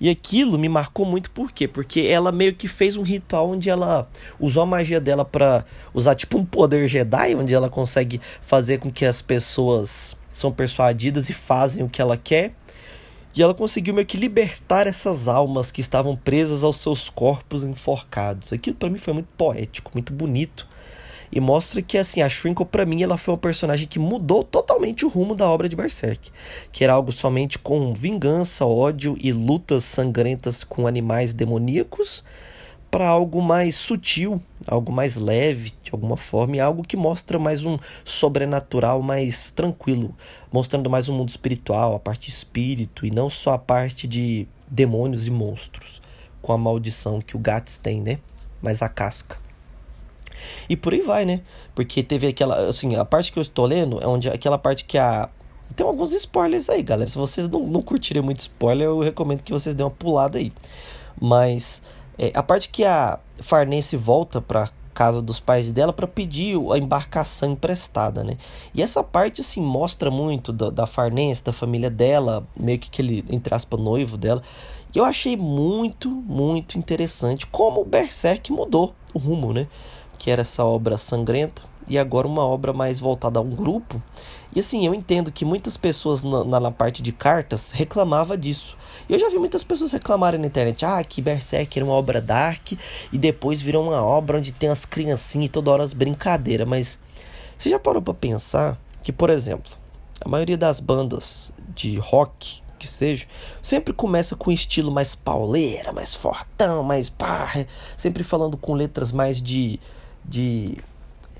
E 0.00 0.08
aquilo 0.08 0.58
me 0.58 0.68
marcou 0.68 1.04
muito 1.04 1.30
por 1.30 1.52
quê? 1.52 1.68
Porque 1.68 2.00
ela 2.00 2.32
meio 2.32 2.54
que 2.54 2.66
fez 2.66 2.96
um 2.96 3.02
ritual 3.02 3.50
onde 3.50 3.68
ela 3.68 4.08
usou 4.38 4.62
a 4.62 4.66
magia 4.66 5.00
dela 5.00 5.24
para 5.24 5.64
usar 5.92 6.14
tipo 6.14 6.38
um 6.38 6.44
poder 6.44 6.88
Jedi, 6.88 7.34
onde 7.34 7.52
ela 7.52 7.68
consegue 7.68 8.20
fazer 8.40 8.78
com 8.78 8.90
que 8.90 9.04
as 9.04 9.20
pessoas 9.20 10.16
são 10.32 10.50
persuadidas 10.50 11.28
e 11.28 11.34
fazem 11.34 11.84
o 11.84 11.88
que 11.88 12.00
ela 12.00 12.16
quer. 12.16 12.54
E 13.34 13.42
ela 13.42 13.54
conseguiu 13.54 13.94
meio 13.94 14.06
que 14.06 14.16
libertar 14.16 14.86
essas 14.86 15.28
almas 15.28 15.70
que 15.70 15.80
estavam 15.80 16.16
presas 16.16 16.64
aos 16.64 16.78
seus 16.78 17.08
corpos 17.08 17.62
enforcados. 17.62 18.52
Aquilo 18.52 18.76
para 18.76 18.90
mim 18.90 18.98
foi 18.98 19.14
muito 19.14 19.28
poético, 19.36 19.92
muito 19.94 20.12
bonito. 20.12 20.66
E 21.32 21.38
mostra 21.38 21.80
que 21.80 21.96
assim, 21.96 22.22
a 22.22 22.28
Shrinkle 22.28 22.66
para 22.66 22.84
mim 22.84 23.02
ela 23.02 23.16
foi 23.16 23.34
um 23.34 23.36
personagem 23.36 23.86
que 23.86 24.00
mudou 24.00 24.42
totalmente 24.42 25.06
o 25.06 25.08
rumo 25.08 25.36
da 25.36 25.48
obra 25.48 25.68
de 25.68 25.76
Berserk, 25.76 26.32
que 26.72 26.82
era 26.82 26.92
algo 26.92 27.12
somente 27.12 27.56
com 27.56 27.94
vingança, 27.94 28.66
ódio 28.66 29.16
e 29.20 29.30
lutas 29.30 29.84
sangrentas 29.84 30.64
com 30.64 30.88
animais 30.88 31.32
demoníacos 31.32 32.24
para 32.90 33.06
algo 33.08 33.40
mais 33.40 33.76
sutil, 33.76 34.42
algo 34.66 34.90
mais 34.90 35.16
leve, 35.16 35.72
de 35.82 35.92
alguma 35.92 36.16
forma, 36.16 36.56
e 36.56 36.60
algo 36.60 36.82
que 36.82 36.96
mostra 36.96 37.38
mais 37.38 37.64
um 37.64 37.78
sobrenatural 38.04 39.00
mais 39.00 39.50
tranquilo, 39.52 40.14
mostrando 40.52 40.90
mais 40.90 41.08
um 41.08 41.16
mundo 41.16 41.28
espiritual, 41.28 41.94
a 41.94 42.00
parte 42.00 42.28
espírito 42.28 43.06
e 43.06 43.10
não 43.10 43.30
só 43.30 43.54
a 43.54 43.58
parte 43.58 44.08
de 44.08 44.46
demônios 44.66 45.26
e 45.26 45.30
monstros, 45.30 46.02
com 46.42 46.52
a 46.52 46.58
maldição 46.58 47.20
que 47.20 47.36
o 47.36 47.38
Gats 47.38 47.78
tem, 47.78 48.00
né? 48.00 48.18
Mas 48.60 48.82
a 48.82 48.88
casca. 48.88 49.38
E 50.68 50.76
por 50.76 50.92
aí 50.92 51.02
vai, 51.02 51.24
né? 51.24 51.42
Porque 51.74 52.02
teve 52.02 52.26
aquela, 52.26 52.68
assim, 52.68 52.96
a 52.96 53.04
parte 53.04 53.30
que 53.30 53.38
eu 53.38 53.42
estou 53.42 53.66
lendo 53.66 54.02
é 54.02 54.06
onde 54.06 54.28
aquela 54.28 54.58
parte 54.58 54.84
que 54.84 54.98
a 54.98 55.28
tem 55.76 55.86
alguns 55.86 56.12
spoilers 56.12 56.68
aí, 56.68 56.82
galera. 56.82 57.08
Se 57.08 57.16
vocês 57.16 57.48
não, 57.48 57.60
não 57.66 57.80
curtirem 57.80 58.22
muito 58.22 58.40
spoiler, 58.40 58.88
eu 58.88 59.00
recomendo 59.00 59.42
que 59.42 59.52
vocês 59.52 59.74
dêem 59.74 59.84
uma 59.84 59.90
pulada 59.90 60.38
aí. 60.38 60.52
Mas 61.20 61.82
é, 62.20 62.30
a 62.34 62.42
parte 62.42 62.68
que 62.68 62.84
a 62.84 63.18
Farnese 63.38 63.96
volta 63.96 64.42
para 64.42 64.68
casa 64.92 65.22
dos 65.22 65.40
pais 65.40 65.72
dela 65.72 65.90
para 65.90 66.06
pedir 66.06 66.54
a 66.70 66.76
embarcação 66.76 67.52
emprestada, 67.52 68.22
né? 68.22 68.36
E 68.74 68.82
essa 68.82 69.02
parte 69.02 69.40
assim 69.40 69.62
mostra 69.62 70.10
muito 70.10 70.52
da, 70.52 70.68
da 70.68 70.86
Farnese, 70.86 71.42
da 71.42 71.50
família 71.50 71.88
dela, 71.88 72.46
meio 72.54 72.78
que 72.78 72.88
aquele 72.88 73.24
entre 73.30 73.54
aspas 73.54 73.80
noivo 73.80 74.18
dela. 74.18 74.42
E 74.94 74.98
eu 74.98 75.04
achei 75.06 75.34
muito, 75.34 76.10
muito 76.10 76.76
interessante 76.76 77.46
como 77.46 77.80
o 77.80 77.86
Berserk 77.86 78.52
mudou 78.52 78.94
o 79.14 79.18
rumo, 79.18 79.54
né? 79.54 79.66
Que 80.18 80.30
era 80.30 80.42
essa 80.42 80.62
obra 80.62 80.98
sangrenta 80.98 81.62
e 81.88 81.98
agora 81.98 82.28
uma 82.28 82.44
obra 82.44 82.74
mais 82.74 83.00
voltada 83.00 83.38
a 83.38 83.42
um 83.42 83.50
grupo. 83.50 84.02
E 84.54 84.60
assim, 84.60 84.84
eu 84.84 84.94
entendo 84.94 85.30
que 85.30 85.44
muitas 85.44 85.76
pessoas 85.76 86.22
na, 86.22 86.60
na 86.60 86.70
parte 86.70 87.02
de 87.02 87.12
cartas 87.12 87.70
reclamava 87.70 88.36
disso. 88.36 88.76
E 89.08 89.12
eu 89.12 89.18
já 89.18 89.28
vi 89.28 89.38
muitas 89.38 89.64
pessoas 89.64 89.92
reclamarem 89.92 90.40
na 90.40 90.46
internet, 90.46 90.84
ah, 90.84 91.02
que 91.04 91.22
Berserk 91.22 91.78
era 91.78 91.84
uma 91.84 91.94
obra 91.94 92.20
dark 92.20 92.72
e 93.12 93.18
depois 93.18 93.60
virou 93.60 93.84
uma 93.84 94.02
obra 94.02 94.38
onde 94.38 94.52
tem 94.52 94.68
as 94.68 94.84
criancinhas 94.84 95.46
e 95.46 95.52
toda 95.52 95.70
hora 95.70 95.82
as 95.82 95.92
brincadeiras, 95.92 96.66
mas 96.66 96.98
você 97.56 97.70
já 97.70 97.78
parou 97.78 98.02
para 98.02 98.14
pensar 98.14 98.80
que, 99.02 99.12
por 99.12 99.30
exemplo, 99.30 99.70
a 100.20 100.28
maioria 100.28 100.56
das 100.56 100.80
bandas 100.80 101.52
de 101.74 101.96
rock 101.98 102.62
que 102.80 102.88
seja, 102.88 103.26
sempre 103.60 103.92
começa 103.92 104.34
com 104.34 104.50
um 104.50 104.54
estilo 104.54 104.90
mais 104.90 105.14
pauleira, 105.14 105.92
mais 105.92 106.14
fortão, 106.14 106.82
mais 106.82 107.10
pá, 107.10 107.66
sempre 107.94 108.24
falando 108.24 108.56
com 108.56 108.72
letras 108.72 109.12
mais 109.12 109.40
de 109.40 109.78
de 110.24 110.78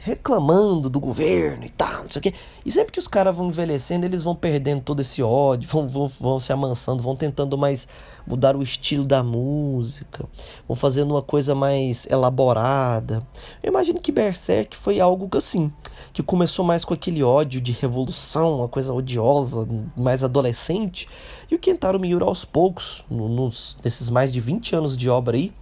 reclamando 0.03 0.89
do 0.89 0.99
governo 0.99 1.65
e 1.65 1.69
tal, 1.69 2.05
não 2.05 2.11
sei 2.11 2.21
o 2.21 2.23
quê. 2.23 2.35
E 2.65 2.73
sempre 2.73 2.93
que 2.93 2.99
os 2.99 3.07
caras 3.07 3.37
vão 3.37 3.49
envelhecendo, 3.49 4.07
eles 4.07 4.23
vão 4.23 4.35
perdendo 4.35 4.81
todo 4.81 5.01
esse 5.01 5.23
ódio, 5.23 5.69
vão, 5.69 5.87
vão, 5.87 6.07
vão 6.07 6.41
se 6.41 6.53
amansando, 6.53 7.03
vão 7.03 7.15
tentando 7.15 7.57
mais 7.59 7.87
mudar 8.27 8.57
o 8.57 8.63
estilo 8.63 9.05
da 9.05 9.23
música, 9.23 10.27
vão 10.67 10.75
fazendo 10.75 11.11
uma 11.11 11.21
coisa 11.21 11.55
mais 11.55 12.07
elaborada. 12.07 13.27
Eu 13.63 13.69
imagino 13.69 14.01
que 14.01 14.11
Berserk 14.11 14.75
foi 14.75 15.01
algo 15.01 15.29
assim, 15.37 15.71
que 16.15 16.23
começou 16.23 16.65
mais 16.65 16.83
com 16.83 16.95
aquele 16.95 17.23
ódio 17.23 17.61
de 17.61 17.73
revolução, 17.73 18.59
uma 18.59 18.69
coisa 18.69 18.95
odiosa, 18.95 19.69
mais 19.95 20.25
adolescente, 20.25 21.07
e 21.51 21.55
o 21.55 21.59
Kentaro 21.59 22.01
Miura 22.01 22.25
aos 22.25 22.43
poucos, 22.43 23.05
nos, 23.11 23.77
nesses 23.85 24.09
mais 24.09 24.33
de 24.33 24.41
20 24.41 24.77
anos 24.77 24.97
de 24.97 25.11
obra 25.11 25.37
aí, 25.37 25.53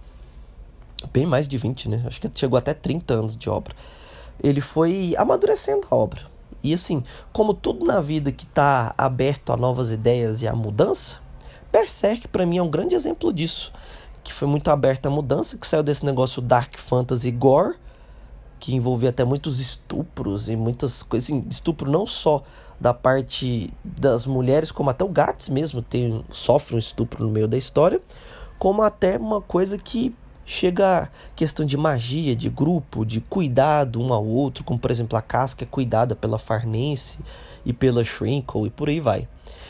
bem 1.11 1.25
mais 1.25 1.45
de 1.45 1.57
20, 1.57 1.89
né? 1.89 2.03
Acho 2.05 2.21
que 2.21 2.31
chegou 2.33 2.57
até 2.57 2.73
30 2.73 3.13
anos 3.13 3.35
de 3.35 3.49
obra 3.49 3.75
ele 4.43 4.61
foi 4.61 5.15
amadurecendo 5.17 5.87
a 5.89 5.95
obra. 5.95 6.21
E 6.63 6.73
assim, 6.73 7.03
como 7.31 7.53
tudo 7.53 7.85
na 7.85 8.01
vida 8.01 8.31
que 8.31 8.43
está 8.43 8.93
aberto 8.97 9.53
a 9.53 9.57
novas 9.57 9.91
ideias 9.91 10.41
e 10.41 10.47
a 10.47 10.53
mudança, 10.53 11.19
Berserk 11.71 12.27
para 12.27 12.45
mim 12.45 12.57
é 12.57 12.63
um 12.63 12.69
grande 12.69 12.95
exemplo 12.95 13.31
disso, 13.31 13.71
que 14.23 14.33
foi 14.33 14.47
muito 14.47 14.69
aberto 14.69 15.05
à 15.05 15.09
mudança, 15.09 15.57
que 15.57 15.67
saiu 15.67 15.83
desse 15.83 16.05
negócio 16.05 16.41
dark 16.41 16.77
fantasy 16.77 17.31
gore, 17.31 17.75
que 18.59 18.75
envolvia 18.75 19.09
até 19.09 19.23
muitos 19.23 19.59
estupros 19.59 20.49
e 20.49 20.55
muitas 20.55 21.01
coisas, 21.01 21.29
assim, 21.29 21.45
estupro 21.49 21.89
não 21.89 22.05
só 22.05 22.43
da 22.79 22.93
parte 22.93 23.73
das 23.83 24.25
mulheres, 24.25 24.71
como 24.71 24.89
até 24.89 25.03
o 25.03 25.09
Gats 25.09 25.49
mesmo 25.49 25.81
tem 25.81 26.23
sofre 26.29 26.75
um 26.75 26.79
estupro 26.79 27.23
no 27.23 27.31
meio 27.31 27.47
da 27.47 27.57
história, 27.57 28.01
como 28.57 28.81
até 28.81 29.17
uma 29.17 29.41
coisa 29.41 29.77
que 29.77 30.13
chega 30.49 31.03
a 31.03 31.07
questão 31.35 31.63
de 31.63 31.77
magia, 31.77 32.35
de 32.35 32.49
grupo, 32.49 33.05
de 33.05 33.21
cuidado 33.21 34.01
um 34.01 34.11
ao 34.11 34.25
outro, 34.25 34.63
como 34.63 34.79
por 34.79 34.89
exemplo 34.89 35.15
a 35.15 35.21
casca 35.21 35.63
é 35.63 35.67
cuidada 35.67 36.15
pela 36.15 36.39
Farnense 36.39 37.19
e 37.63 37.71
pela 37.71 38.03
Shrinkle 38.03 38.65
e 38.65 38.71
por 38.71 38.89
aí 38.89 38.99
vai. 38.99 39.27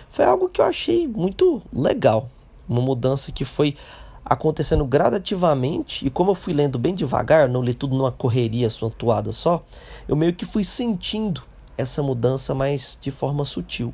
Foi 0.09 0.23
algo 0.23 0.47
que 0.47 0.61
eu 0.61 0.65
achei 0.65 1.05
muito 1.05 1.61
legal, 1.73 2.29
uma 2.67 2.81
mudança 2.81 3.29
que 3.29 3.43
foi 3.43 3.75
acontecendo 4.23 4.85
gradativamente 4.85 6.07
e 6.07 6.09
como 6.09 6.31
eu 6.31 6.35
fui 6.35 6.53
lendo 6.53 6.79
bem 6.79 6.95
devagar, 6.95 7.49
não 7.49 7.61
li 7.61 7.73
tudo 7.73 7.93
numa 7.93 8.11
correria 8.11 8.69
suantuada 8.69 9.33
só, 9.33 9.61
eu 10.07 10.15
meio 10.15 10.33
que 10.33 10.45
fui 10.45 10.63
sentindo 10.63 11.43
essa 11.77 12.01
mudança 12.01 12.55
mais 12.55 12.97
de 13.01 13.11
forma 13.11 13.43
sutil. 13.43 13.93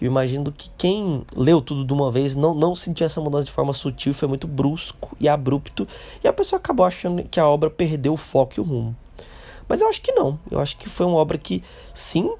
Eu 0.00 0.06
imagino 0.06 0.52
que 0.52 0.70
quem 0.76 1.24
leu 1.34 1.60
tudo 1.62 1.84
de 1.84 1.92
uma 1.92 2.10
vez 2.10 2.34
não, 2.34 2.54
não 2.54 2.76
sentiu 2.76 3.06
essa 3.06 3.20
mudança 3.20 3.44
de 3.44 3.52
forma 3.52 3.72
sutil, 3.72 4.12
foi 4.12 4.28
muito 4.28 4.46
brusco 4.46 5.16
e 5.18 5.28
abrupto, 5.28 5.88
e 6.22 6.28
a 6.28 6.32
pessoa 6.32 6.58
acabou 6.58 6.84
achando 6.84 7.22
que 7.22 7.40
a 7.40 7.48
obra 7.48 7.70
perdeu 7.70 8.12
o 8.12 8.16
foco 8.16 8.54
e 8.56 8.60
o 8.60 8.64
rumo. 8.64 8.94
Mas 9.68 9.80
eu 9.80 9.88
acho 9.88 10.02
que 10.02 10.12
não. 10.12 10.38
Eu 10.50 10.60
acho 10.60 10.76
que 10.76 10.88
foi 10.88 11.06
uma 11.06 11.16
obra 11.16 11.38
que, 11.38 11.62
sim, 11.94 12.30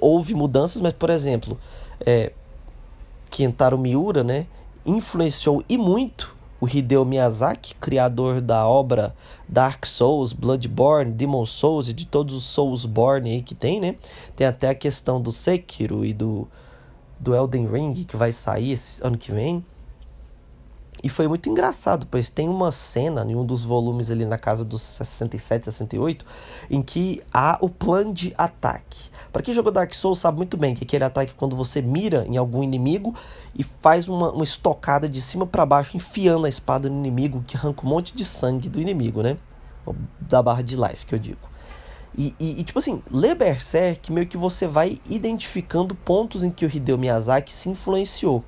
houve 0.00 0.34
mudanças, 0.34 0.82
mas, 0.82 0.92
por 0.92 1.08
exemplo, 1.08 1.58
é, 2.04 2.32
Kentaro 3.30 3.78
Miura, 3.78 4.24
né, 4.24 4.46
influenciou 4.84 5.62
e 5.68 5.78
muito 5.78 6.34
o 6.60 6.68
Hideo 6.68 7.04
Miyazaki, 7.04 7.74
criador 7.74 8.40
da 8.40 8.68
obra 8.68 9.14
Dark 9.48 9.84
Souls, 9.84 10.32
Bloodborne, 10.32 11.10
Demon 11.10 11.44
Souls 11.44 11.88
e 11.88 11.92
de 11.92 12.06
todos 12.06 12.36
os 12.36 12.44
Soulsborne 12.44 13.30
aí 13.32 13.42
que 13.42 13.52
tem, 13.52 13.80
né? 13.80 13.96
Tem 14.36 14.46
até 14.46 14.68
a 14.68 14.74
questão 14.74 15.20
do 15.20 15.32
Sekiro 15.32 16.04
e 16.04 16.12
do, 16.12 16.46
do 17.22 17.34
Elden 17.34 17.66
Ring 17.66 17.94
que 18.04 18.16
vai 18.16 18.32
sair 18.32 18.72
esse 18.72 19.04
ano 19.06 19.16
que 19.16 19.32
vem. 19.32 19.64
E 21.02 21.08
foi 21.08 21.26
muito 21.26 21.48
engraçado, 21.48 22.06
pois 22.08 22.28
tem 22.28 22.48
uma 22.48 22.70
cena 22.70 23.24
em 23.28 23.34
um 23.34 23.44
dos 23.44 23.64
volumes 23.64 24.10
ali 24.10 24.24
na 24.24 24.38
casa 24.38 24.64
dos 24.64 24.82
67, 24.82 25.64
68, 25.64 26.24
em 26.70 26.80
que 26.80 27.20
há 27.32 27.58
o 27.60 27.68
plano 27.68 28.12
de 28.12 28.32
ataque. 28.38 29.10
Para 29.32 29.42
quem 29.42 29.52
jogou 29.52 29.72
Dark 29.72 29.92
Souls 29.94 30.20
sabe 30.20 30.36
muito 30.36 30.56
bem 30.56 30.74
que 30.74 30.84
aquele 30.84 31.02
ataque 31.02 31.34
quando 31.34 31.56
você 31.56 31.82
mira 31.82 32.24
em 32.28 32.36
algum 32.36 32.62
inimigo 32.62 33.14
e 33.52 33.64
faz 33.64 34.08
uma, 34.08 34.30
uma 34.32 34.44
estocada 34.44 35.08
de 35.08 35.20
cima 35.20 35.44
para 35.44 35.66
baixo, 35.66 35.96
enfiando 35.96 36.46
a 36.46 36.48
espada 36.48 36.88
no 36.88 36.96
inimigo, 36.96 37.42
que 37.46 37.56
arranca 37.56 37.84
um 37.84 37.88
monte 37.88 38.14
de 38.14 38.24
sangue 38.24 38.68
do 38.68 38.80
inimigo, 38.80 39.22
né? 39.22 39.36
Da 40.20 40.40
barra 40.40 40.62
de 40.62 40.76
life, 40.76 41.04
que 41.04 41.14
eu 41.16 41.18
digo. 41.18 41.51
E, 42.16 42.34
e, 42.38 42.60
e, 42.60 42.64
tipo 42.64 42.78
assim, 42.78 43.02
ler 43.10 43.34
Berserk 43.34 44.12
meio 44.12 44.26
que 44.26 44.36
você 44.36 44.66
vai 44.66 44.98
identificando 45.08 45.94
pontos 45.94 46.42
em 46.42 46.50
que 46.50 46.66
o 46.66 46.70
Hideo 46.70 46.98
Miyazaki 46.98 47.52
se 47.52 47.68
influenciou. 47.68 48.44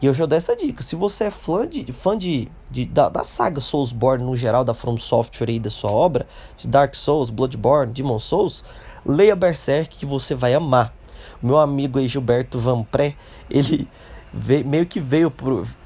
E 0.00 0.06
eu 0.06 0.12
já 0.12 0.26
dou 0.26 0.36
essa 0.36 0.54
dica. 0.54 0.82
Se 0.82 0.94
você 0.94 1.24
é 1.24 1.30
fã 1.30 1.66
de, 1.66 1.90
fã 1.92 2.16
de, 2.16 2.48
de 2.70 2.84
da, 2.84 3.08
da, 3.08 3.24
saga 3.24 3.60
Soulsborne 3.60 4.22
no 4.22 4.36
geral, 4.36 4.64
da 4.64 4.74
From 4.74 4.98
Software 4.98 5.48
aí 5.48 5.58
da 5.58 5.70
sua 5.70 5.90
obra, 5.90 6.26
de 6.56 6.68
Dark 6.68 6.94
Souls, 6.94 7.30
Bloodborne, 7.30 7.92
Demon 7.92 8.18
Souls, 8.18 8.62
leia 9.04 9.34
Berserk 9.34 9.96
que 9.96 10.06
você 10.06 10.34
vai 10.34 10.54
amar. 10.54 10.94
O 11.42 11.46
meu 11.46 11.58
amigo 11.58 11.98
aí, 11.98 12.06
Gilberto 12.06 12.58
Vanpré, 12.58 13.16
ele 13.50 13.88
veio, 14.32 14.66
meio 14.66 14.86
que 14.86 15.00
veio 15.00 15.32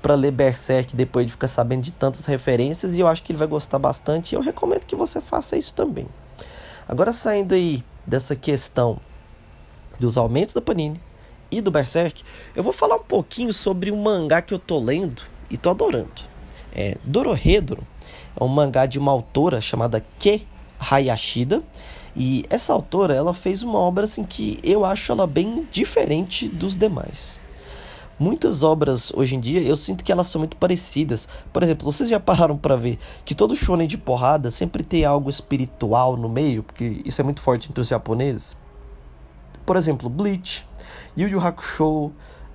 para 0.03 0.15
ler 0.15 0.33
Berserk 0.33 0.97
depois 0.97 1.25
de 1.25 1.33
ficar 1.33 1.49
sabendo 1.49 1.83
de 1.83 1.93
tantas 1.93 2.27
referências 2.27 2.97
e 2.97 3.01
eu 3.01 3.07
acho 3.07 3.23
que 3.23 3.33
ele 3.33 3.39
vai 3.39 3.49
gostar 3.49 3.79
bastante. 3.79 4.33
E 4.33 4.37
eu 4.37 4.41
recomendo 4.41 4.85
que 4.85 4.97
você 4.97 5.21
faça 5.21 5.57
isso 5.57 5.73
também. 5.73 6.07
Agora 6.89 7.13
saindo 7.13 7.55
aí 7.55 7.85
dessa 8.07 8.35
questão 8.35 8.99
dos 10.01 10.17
aumentos 10.17 10.55
da 10.55 10.61
Panini, 10.61 11.01
e 11.51 11.61
do 11.61 11.71
Berserk, 11.71 12.23
eu 12.55 12.63
vou 12.63 12.73
falar 12.73 12.97
um 12.97 13.03
pouquinho 13.03 13.53
sobre 13.53 13.91
um 13.91 14.03
mangá 14.03 14.43
que 14.43 14.53
eu 14.53 14.59
tô 14.59 14.79
lendo 14.79 15.23
e 15.51 15.57
tô 15.57 15.71
adorando. 15.71 16.23
É 16.75 16.97
Dorohedoro 17.05 17.87
é 18.39 18.45
um 18.45 18.49
mangá 18.49 18.87
de 18.87 18.99
uma 18.99 19.11
autora 19.11 19.61
chamada 19.61 20.05
Ke 20.19 20.47
Hayashida. 20.79 21.63
E 22.15 22.45
essa 22.51 22.73
autora, 22.73 23.15
ela 23.15 23.33
fez 23.33 23.63
uma 23.63 23.79
obra 23.79 24.05
assim 24.05 24.25
que 24.25 24.59
eu 24.63 24.85
acho 24.85 25.13
ela 25.13 25.27
bem 25.27 25.67
diferente 25.71 26.49
dos 26.49 26.75
demais. 26.75 27.39
Muitas 28.19 28.65
obras 28.65 29.13
hoje 29.15 29.37
em 29.37 29.41
dia 29.41 29.63
eu 29.63 29.77
sinto 29.77 30.03
que 30.03 30.11
elas 30.11 30.27
são 30.27 30.41
muito 30.41 30.57
parecidas. 30.57 31.29
Por 31.53 31.63
exemplo, 31.63 31.85
vocês 31.91 32.09
já 32.09 32.19
pararam 32.19 32.59
para 32.59 32.75
ver 32.75 32.99
que 33.25 33.35
todo 33.35 33.55
shonen 33.55 33.87
de 33.87 33.97
porrada 33.97 34.51
sempre 34.51 34.83
tem 34.83 35.05
algo 35.05 35.31
espiritual 35.31 36.17
no 36.17 36.29
meio, 36.29 36.65
porque 36.65 37.01
isso 37.05 37.21
é 37.21 37.25
muito 37.25 37.41
forte 37.41 37.71
entre 37.71 37.81
os 37.81 37.89
japoneses. 37.89 38.57
Por 39.65 39.77
exemplo, 39.77 40.09
Bleach, 40.09 40.67
Yu 41.17 41.29
Yu 41.29 41.41
Hakusho, 41.41 42.11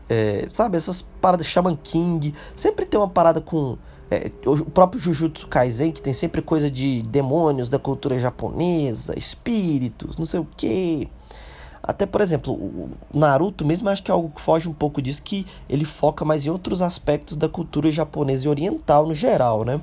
é, 0.10 0.48
sabe, 0.52 0.76
essas 0.76 1.02
paradas 1.22 1.46
Shaman 1.46 1.78
King, 1.82 2.34
sempre 2.56 2.86
tem 2.86 3.00
uma 3.00 3.08
parada 3.08 3.40
com 3.40 3.78
é, 4.12 4.32
o 4.46 4.66
próprio 4.66 5.00
Jujutsu 5.00 5.48
Kaisen, 5.48 5.92
que 5.92 6.02
tem 6.02 6.12
sempre 6.12 6.42
coisa 6.42 6.70
de 6.70 7.02
demônios 7.04 7.70
da 7.70 7.80
cultura 7.80 8.20
japonesa, 8.20 9.18
espíritos, 9.18 10.18
não 10.18 10.26
sei 10.26 10.40
o 10.42 10.48
que. 10.58 11.10
Até, 11.86 12.06
por 12.06 12.22
exemplo, 12.22 12.54
o 12.54 12.90
Naruto 13.14 13.66
mesmo 13.66 13.90
acho 13.90 14.02
que 14.02 14.10
é 14.10 14.14
algo 14.14 14.32
que 14.34 14.40
foge 14.40 14.70
um 14.70 14.74
pouco 14.74 15.02
disso, 15.02 15.22
que 15.22 15.46
ele 15.68 15.84
foca 15.84 16.24
mais 16.24 16.46
em 16.46 16.50
outros 16.50 16.82
aspectos 16.82 17.36
da 17.36 17.50
cultura 17.50 17.92
japonesa 17.92 18.46
e 18.46 18.50
oriental 18.50 19.06
no 19.06 19.14
geral, 19.14 19.66
né? 19.66 19.82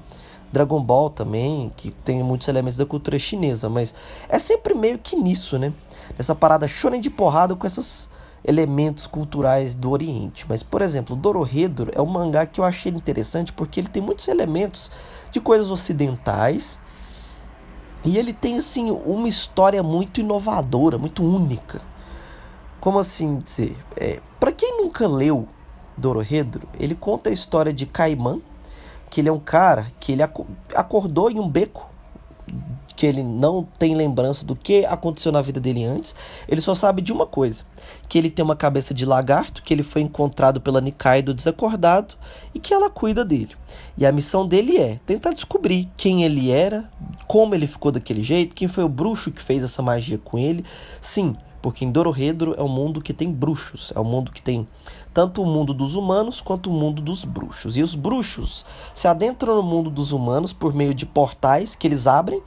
Dragon 0.51 0.83
Ball 0.83 1.11
também, 1.11 1.71
que 1.77 1.91
tem 1.91 2.23
muitos 2.23 2.49
elementos 2.49 2.79
da 2.79 2.87
cultura 2.87 3.19
chinesa, 3.19 3.69
mas 3.69 3.95
é 4.31 4.39
sempre 4.39 4.73
meio 4.73 4.99
que 4.99 5.15
nisso, 5.15 5.59
né? 5.59 5.75
Essa 6.19 6.35
parada 6.35 6.67
shonen 6.67 7.03
de 7.03 7.11
porrada 7.11 7.55
com 7.55 7.67
esses 7.67 8.09
elementos 8.43 9.07
culturais 9.07 9.75
do 9.75 9.91
Oriente. 9.91 10.47
Mas, 10.49 10.63
por 10.63 10.81
exemplo, 10.81 11.15
Dorohedoro 11.15 11.93
é 11.95 12.01
um 12.01 12.07
mangá 12.07 12.47
que 12.47 12.61
eu 12.61 12.65
achei 12.65 12.91
interessante 12.91 13.53
porque 13.53 13.79
ele 13.79 13.89
tem 13.89 14.03
muitos 14.03 14.27
elementos 14.27 14.91
de 15.31 15.39
coisas 15.39 15.71
ocidentais 15.71 16.81
e 18.03 18.17
ele 18.17 18.33
tem 18.33 18.57
assim 18.57 18.91
uma 18.91 19.29
história 19.29 19.83
muito 19.83 20.21
inovadora, 20.21 20.97
muito 20.97 21.23
única. 21.23 21.90
Como 22.81 22.99
assim 22.99 23.39
dizer? 23.39 23.77
É, 23.97 24.21
Para 24.39 24.53
quem 24.53 24.79
nunca 24.79 25.07
leu 25.07 25.47
Dorohedoro, 25.97 26.69
ele 26.79 26.95
conta 26.95 27.31
a 27.31 27.33
história 27.33 27.73
de 27.73 27.87
Caimã, 27.87 28.41
que 29.11 29.21
ele 29.21 29.29
é 29.29 29.33
um 29.33 29.41
cara 29.41 29.87
que 29.99 30.13
ele 30.13 30.23
acordou 30.23 31.31
em 31.31 31.39
um 31.39 31.49
beco 31.49 31.91
que 33.01 33.07
ele 33.07 33.23
não 33.23 33.67
tem 33.79 33.97
lembrança 33.97 34.45
do 34.45 34.55
que 34.55 34.85
aconteceu 34.85 35.33
na 35.33 35.41
vida 35.41 35.59
dele 35.59 35.87
antes. 35.87 36.15
Ele 36.47 36.61
só 36.61 36.75
sabe 36.75 37.01
de 37.01 37.11
uma 37.11 37.25
coisa: 37.27 37.65
que 38.07 38.19
ele 38.19 38.29
tem 38.29 38.45
uma 38.45 38.55
cabeça 38.55 38.93
de 38.93 39.07
lagarto, 39.07 39.63
que 39.63 39.73
ele 39.73 39.83
foi 39.83 40.03
encontrado 40.03 40.61
pela 40.61 40.83
Nikaido 40.83 41.33
desacordado 41.33 42.15
e 42.55 42.59
que 42.59 42.75
ela 42.75 42.91
cuida 42.91 43.25
dele. 43.25 43.57
E 43.97 44.05
a 44.05 44.13
missão 44.13 44.47
dele 44.47 44.77
é 44.77 45.01
tentar 45.07 45.33
descobrir 45.33 45.89
quem 45.97 46.25
ele 46.25 46.51
era, 46.51 46.91
como 47.27 47.55
ele 47.55 47.67
ficou 47.67 47.91
daquele 47.91 48.23
jeito, 48.23 48.55
quem 48.55 48.69
foi 48.69 48.85
o 48.85 48.89
bruxo 48.89 49.31
que 49.31 49.41
fez 49.41 49.63
essa 49.63 49.81
magia 49.81 50.19
com 50.19 50.39
ele. 50.39 50.63
Sim, 51.01 51.35
porque 51.63 51.85
em 51.85 51.91
Dorohedro 51.91 52.55
é 52.57 52.63
um 52.63 52.69
mundo 52.69 53.01
que 53.01 53.13
tem 53.13 53.31
bruxos, 53.31 53.93
é 53.95 54.01
um 54.01 54.05
mundo 54.05 54.33
que 54.33 54.43
tem 54.43 54.67
tanto 55.13 55.43
o 55.43 55.47
mundo 55.47 55.75
dos 55.75 55.95
humanos 55.95 56.41
quanto 56.41 56.71
o 56.71 56.73
mundo 56.73 57.03
dos 57.03 57.25
bruxos. 57.25 57.77
E 57.77 57.83
os 57.83 57.95
bruxos 57.95 58.65
se 58.95 59.07
adentram 59.09 59.57
no 59.57 59.63
mundo 59.63 59.91
dos 59.91 60.13
humanos 60.13 60.53
por 60.53 60.75
meio 60.75 60.95
de 60.95 61.07
portais 61.07 61.75
que 61.75 61.87
eles 61.87 62.07
abrem. 62.07 62.43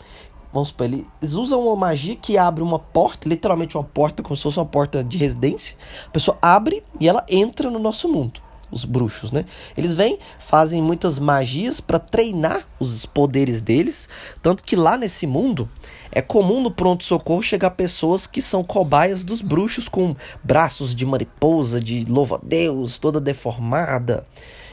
Vamos 0.52 0.70
supor, 0.70 0.86
eles 0.86 1.34
usam 1.34 1.66
uma 1.66 1.76
magia 1.76 2.16
que 2.16 2.38
abre 2.38 2.62
uma 2.64 2.78
porta, 2.78 3.28
literalmente 3.28 3.76
uma 3.76 3.84
porta, 3.84 4.22
como 4.22 4.38
se 4.38 4.44
fosse 4.44 4.60
uma 4.60 4.66
porta 4.66 5.04
de 5.04 5.18
residência. 5.18 5.78
A 6.08 6.12
pessoa 6.12 6.38
abre 6.42 6.84
e 7.00 7.08
ela 7.08 7.26
entra 7.28 7.72
no 7.72 7.80
nosso 7.80 8.08
mundo 8.08 8.40
os 8.74 8.86
bruxos, 8.86 9.32
né? 9.32 9.46
Eles 9.78 9.94
vêm, 9.94 10.18
fazem 10.40 10.82
muitas 10.82 11.20
magias 11.20 11.80
para 11.80 12.00
treinar 12.00 12.68
os 12.80 13.06
poderes 13.06 13.62
deles, 13.62 14.10
tanto 14.42 14.64
que 14.64 14.76
lá 14.76 14.98
nesse 14.98 15.28
mundo 15.28 15.70
é 16.12 16.22
comum 16.22 16.62
no 16.62 16.72
pronto-socorro 16.72 17.42
chegar 17.42 17.72
pessoas 17.72 18.28
que 18.28 18.42
são 18.42 18.64
cobaias 18.64 19.24
dos 19.24 19.42
bruxos 19.42 19.88
com 19.88 20.16
braços 20.44 20.94
de 20.94 21.06
mariposa, 21.06 21.80
de 21.80 22.06
louva-a-Deus, 22.06 22.98
toda 22.98 23.20
deformada 23.20 24.26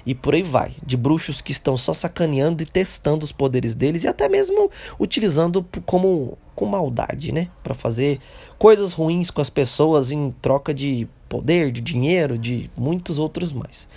e 0.04 0.14
por 0.14 0.34
aí 0.34 0.42
vai. 0.42 0.74
De 0.84 0.96
bruxos 0.96 1.40
que 1.40 1.52
estão 1.52 1.76
só 1.76 1.94
sacaneando 1.94 2.62
e 2.62 2.66
testando 2.66 3.24
os 3.24 3.32
poderes 3.32 3.74
deles 3.74 4.04
e 4.04 4.08
até 4.08 4.28
mesmo 4.28 4.70
utilizando 4.98 5.64
como 5.86 6.36
com 6.54 6.66
maldade, 6.66 7.32
né? 7.32 7.48
Para 7.62 7.74
fazer 7.74 8.18
coisas 8.58 8.92
ruins 8.92 9.30
com 9.30 9.40
as 9.40 9.48
pessoas 9.48 10.10
em 10.10 10.34
troca 10.42 10.74
de 10.74 11.08
poder, 11.28 11.70
de 11.70 11.80
dinheiro, 11.80 12.36
de 12.36 12.70
muitos 12.76 13.18
outros 13.18 13.52
mais. 13.52 13.88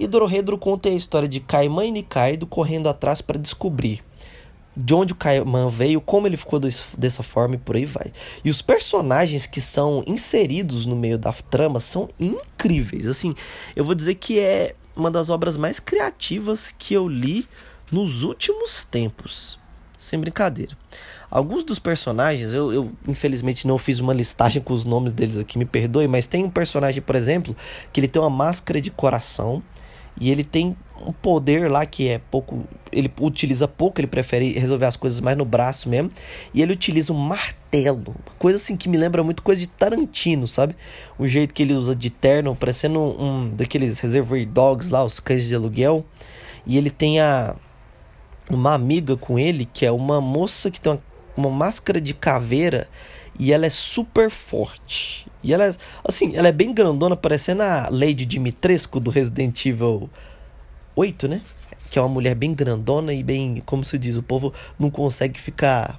E 0.00 0.06
Dorohedro 0.06 0.58
conta 0.58 0.88
a 0.88 0.92
história 0.92 1.28
de 1.28 1.38
Caimã 1.38 1.84
e 1.84 1.92
Nikaido 1.92 2.46
correndo 2.46 2.88
atrás 2.88 3.20
para 3.20 3.38
descobrir 3.38 4.02
de 4.78 4.94
onde 4.94 5.12
o 5.12 5.16
Caimã 5.16 5.68
veio, 5.68 6.00
como 6.00 6.26
ele 6.26 6.36
ficou 6.36 6.60
dessa 6.60 7.22
forma 7.22 7.56
e 7.56 7.58
por 7.58 7.74
aí 7.74 7.84
vai. 7.84 8.12
E 8.44 8.50
os 8.50 8.62
personagens 8.62 9.44
que 9.44 9.60
são 9.60 10.04
inseridos 10.06 10.86
no 10.86 10.94
meio 10.94 11.18
da 11.18 11.32
trama 11.32 11.80
são 11.80 12.08
incríveis. 12.18 13.08
Assim, 13.08 13.34
eu 13.74 13.84
vou 13.84 13.94
dizer 13.94 14.14
que 14.14 14.38
é 14.38 14.76
uma 14.98 15.10
das 15.10 15.30
obras 15.30 15.56
mais 15.56 15.78
criativas 15.78 16.74
que 16.76 16.92
eu 16.92 17.08
li 17.08 17.46
nos 17.90 18.22
últimos 18.22 18.84
tempos. 18.84 19.58
Sem 19.96 20.20
brincadeira. 20.20 20.76
Alguns 21.30 21.64
dos 21.64 21.78
personagens, 21.78 22.52
eu, 22.54 22.72
eu, 22.72 22.92
infelizmente 23.06 23.66
não 23.66 23.76
fiz 23.76 23.98
uma 23.98 24.14
listagem 24.14 24.62
com 24.62 24.72
os 24.72 24.84
nomes 24.84 25.12
deles 25.12 25.36
aqui, 25.36 25.58
me 25.58 25.64
perdoe, 25.64 26.08
mas 26.08 26.26
tem 26.26 26.44
um 26.44 26.50
personagem, 26.50 27.02
por 27.02 27.14
exemplo, 27.14 27.56
que 27.92 28.00
ele 28.00 28.08
tem 28.08 28.20
uma 28.20 28.30
máscara 28.30 28.80
de 28.80 28.90
coração 28.90 29.62
e 30.20 30.30
ele 30.30 30.42
tem 30.42 30.76
um 31.06 31.12
poder 31.12 31.70
lá 31.70 31.86
que 31.86 32.08
é 32.08 32.18
pouco. 32.18 32.64
Ele 32.90 33.12
utiliza 33.20 33.68
pouco, 33.68 34.00
ele 34.00 34.08
prefere 34.08 34.52
resolver 34.58 34.86
as 34.86 34.96
coisas 34.96 35.20
mais 35.20 35.36
no 35.36 35.44
braço 35.44 35.88
mesmo. 35.88 36.10
E 36.52 36.60
ele 36.60 36.72
utiliza 36.72 37.12
um 37.12 37.16
martelo. 37.16 38.16
Uma 38.26 38.34
coisa 38.38 38.56
assim 38.56 38.76
que 38.76 38.88
me 38.88 38.96
lembra 38.96 39.22
muito 39.22 39.42
coisa 39.42 39.60
de 39.60 39.68
Tarantino, 39.68 40.48
sabe? 40.48 40.74
O 41.18 41.28
jeito 41.28 41.54
que 41.54 41.62
ele 41.62 41.74
usa 41.74 41.94
de 41.94 42.10
terno, 42.10 42.56
parecendo 42.56 42.98
um, 42.98 43.22
um 43.22 43.48
daqueles 43.50 44.00
Reservoir 44.00 44.44
Dogs 44.46 44.90
lá, 44.90 45.04
os 45.04 45.20
cães 45.20 45.46
de 45.46 45.54
aluguel. 45.54 46.04
E 46.66 46.76
ele 46.76 46.90
tem 46.90 47.20
a, 47.20 47.54
uma 48.50 48.74
amiga 48.74 49.16
com 49.16 49.38
ele 49.38 49.64
que 49.64 49.86
é 49.86 49.92
uma 49.92 50.20
moça 50.20 50.70
que 50.70 50.80
tem 50.80 50.92
uma, 50.92 51.02
uma 51.36 51.50
máscara 51.50 52.00
de 52.00 52.12
caveira 52.12 52.88
e 53.38 53.52
ela 53.52 53.66
é 53.66 53.70
super 53.70 54.30
forte. 54.30 55.26
E 55.42 55.52
ela 55.52 55.66
é, 55.66 55.74
assim, 56.04 56.36
ela 56.36 56.48
é 56.48 56.52
bem 56.52 56.74
grandona, 56.74 57.16
parecendo 57.16 57.62
a 57.62 57.88
Lady 57.90 58.24
Dimitrescu 58.24 58.98
do 58.98 59.10
Resident 59.10 59.64
Evil 59.64 60.10
8, 60.96 61.28
né? 61.28 61.42
Que 61.90 61.98
é 61.98 62.02
uma 62.02 62.08
mulher 62.08 62.34
bem 62.34 62.52
grandona 62.52 63.14
e 63.14 63.22
bem, 63.22 63.62
como 63.64 63.84
se 63.84 63.96
diz, 63.96 64.16
o 64.16 64.22
povo 64.22 64.52
não 64.78 64.90
consegue 64.90 65.40
ficar 65.40 65.98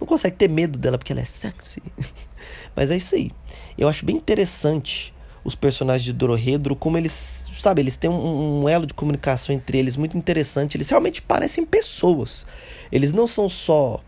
não 0.00 0.06
consegue 0.06 0.34
ter 0.36 0.48
medo 0.48 0.78
dela 0.78 0.96
porque 0.96 1.12
ela 1.12 1.20
é 1.20 1.26
sexy. 1.26 1.82
Mas 2.74 2.90
é 2.90 2.96
isso 2.96 3.14
aí. 3.14 3.30
Eu 3.76 3.86
acho 3.86 4.06
bem 4.06 4.16
interessante 4.16 5.12
os 5.44 5.54
personagens 5.54 6.04
de 6.04 6.12
Dorohedro, 6.12 6.74
como 6.76 6.96
eles, 6.96 7.50
sabe, 7.58 7.82
eles 7.82 7.96
têm 7.96 8.10
um, 8.10 8.62
um, 8.62 8.68
elo 8.68 8.86
de 8.86 8.94
comunicação 8.94 9.54
entre 9.54 9.78
eles 9.78 9.96
muito 9.96 10.16
interessante. 10.16 10.76
Eles 10.76 10.88
realmente 10.88 11.20
parecem 11.20 11.64
pessoas. 11.64 12.46
Eles 12.90 13.12
não 13.12 13.26
são 13.26 13.48
só 13.48 14.02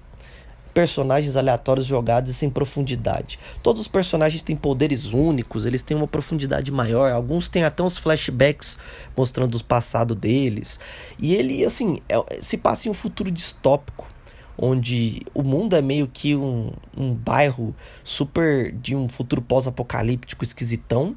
personagens 0.73 1.37
aleatórios 1.37 1.87
jogados 1.87 2.35
sem 2.35 2.51
profundidade. 2.51 3.39
Todos 3.63 3.83
os 3.83 3.89
personagens 3.89 4.43
têm 4.43 4.57
poderes 4.57 5.07
únicos, 5.07 5.67
eles 5.67 5.83
têm 5.83 5.97
uma 5.97 6.09
profundidade 6.09 6.73
maior. 6.73 7.13
Alguns 7.13 7.49
têm 7.49 7.65
até 7.65 7.83
uns 7.83 7.99
flashbacks 7.99 8.79
mostrando 9.17 9.57
o 9.57 9.65
passado 9.65 10.15
deles. 10.15 10.81
E 11.19 11.35
ele, 11.35 11.65
assim, 11.65 12.01
é, 12.09 12.17
se 12.41 12.57
passa 12.57 12.89
em 12.89 12.91
um 12.91 12.95
futuro 12.95 13.31
distópico 13.31 14.09
onde 14.57 15.23
o 15.35 15.43
mundo 15.43 15.75
é 15.75 15.83
meio 15.83 16.07
que 16.07 16.37
um, 16.37 16.73
um 16.97 17.15
bairro 17.15 17.75
super 18.05 18.71
de 18.73 18.95
um 18.95 19.09
futuro 19.09 19.43
pós-apocalíptico 19.43 20.45
esquisitão, 20.45 21.17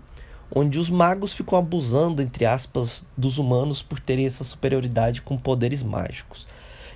onde 0.54 0.80
os 0.80 0.89
magos 0.89 1.34
ficam 1.34 1.60
abusando, 1.60 2.22
entre 2.22 2.46
aspas, 2.46 3.06
dos 3.18 3.38
humanos 3.38 3.82
por 3.82 4.00
terem 4.00 4.26
essa 4.26 4.44
superioridade 4.44 5.22
com 5.22 5.38
poderes 5.38 5.84
mágicos. 5.84 6.48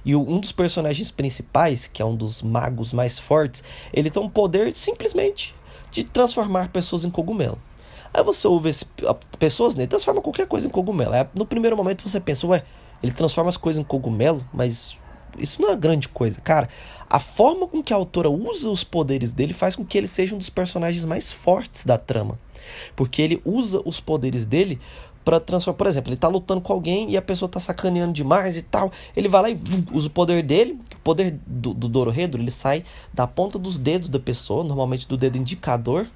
E 0.09 0.15
um 0.15 0.39
dos 0.39 0.51
personagens 0.51 1.11
principais, 1.11 1.85
que 1.85 2.01
é 2.01 2.05
um 2.05 2.15
dos 2.15 2.41
magos 2.41 2.91
mais 2.93 3.19
fortes, 3.19 3.63
ele 3.93 4.09
tem 4.09 4.19
um 4.19 4.27
poder 4.27 4.75
simplesmente 4.75 5.53
de 5.91 6.03
transformar 6.03 6.69
pessoas 6.69 7.05
em 7.05 7.11
cogumelo. 7.11 7.59
Aí 8.11 8.23
você 8.23 8.47
ouve 8.47 8.69
esse, 8.69 8.87
pessoas, 9.37 9.75
né? 9.75 9.85
Transforma 9.85 10.19
qualquer 10.19 10.47
coisa 10.47 10.65
em 10.65 10.69
cogumelo. 10.71 11.13
Aí, 11.13 11.27
no 11.35 11.45
primeiro 11.45 11.77
momento 11.77 12.09
você 12.09 12.19
pensa, 12.19 12.47
ué, 12.47 12.63
ele 13.03 13.11
transforma 13.11 13.49
as 13.49 13.57
coisas 13.57 13.79
em 13.79 13.83
cogumelo, 13.83 14.43
mas 14.51 14.97
isso 15.37 15.61
não 15.61 15.69
é 15.69 15.75
grande 15.75 16.09
coisa. 16.09 16.41
Cara, 16.41 16.69
a 17.07 17.19
forma 17.19 17.67
com 17.67 17.83
que 17.83 17.93
a 17.93 17.95
autora 17.95 18.31
usa 18.31 18.67
os 18.67 18.83
poderes 18.83 19.31
dele 19.31 19.53
faz 19.53 19.75
com 19.75 19.85
que 19.85 19.95
ele 19.95 20.07
seja 20.07 20.33
um 20.33 20.39
dos 20.39 20.49
personagens 20.49 21.05
mais 21.05 21.31
fortes 21.31 21.85
da 21.85 21.99
trama. 21.99 22.39
Porque 22.95 23.21
ele 23.21 23.39
usa 23.45 23.79
os 23.85 23.99
poderes 23.99 24.43
dele 24.43 24.79
para 25.29 25.39
transformar. 25.39 25.77
Por 25.77 25.85
exemplo, 25.85 26.09
ele 26.09 26.17
tá 26.17 26.27
lutando 26.27 26.59
com 26.59 26.73
alguém 26.73 27.11
e 27.11 27.15
a 27.15 27.21
pessoa 27.21 27.47
tá 27.47 27.59
sacaneando 27.59 28.11
demais 28.11 28.57
e 28.57 28.63
tal. 28.63 28.91
Ele 29.15 29.29
vai 29.29 29.43
lá 29.43 29.49
e 29.51 29.59
usa 29.93 30.07
o 30.07 30.09
poder 30.09 30.41
dele. 30.41 30.79
O 30.95 30.99
poder 31.01 31.39
do, 31.45 31.71
do 31.71 31.87
Dororedro, 31.87 32.41
ele 32.41 32.49
sai 32.49 32.83
da 33.13 33.27
ponta 33.27 33.59
dos 33.59 33.77
dedos 33.77 34.09
da 34.09 34.19
pessoa, 34.19 34.63
normalmente 34.63 35.07
do 35.07 35.15
dedo 35.15 35.37
indicador. 35.37 36.07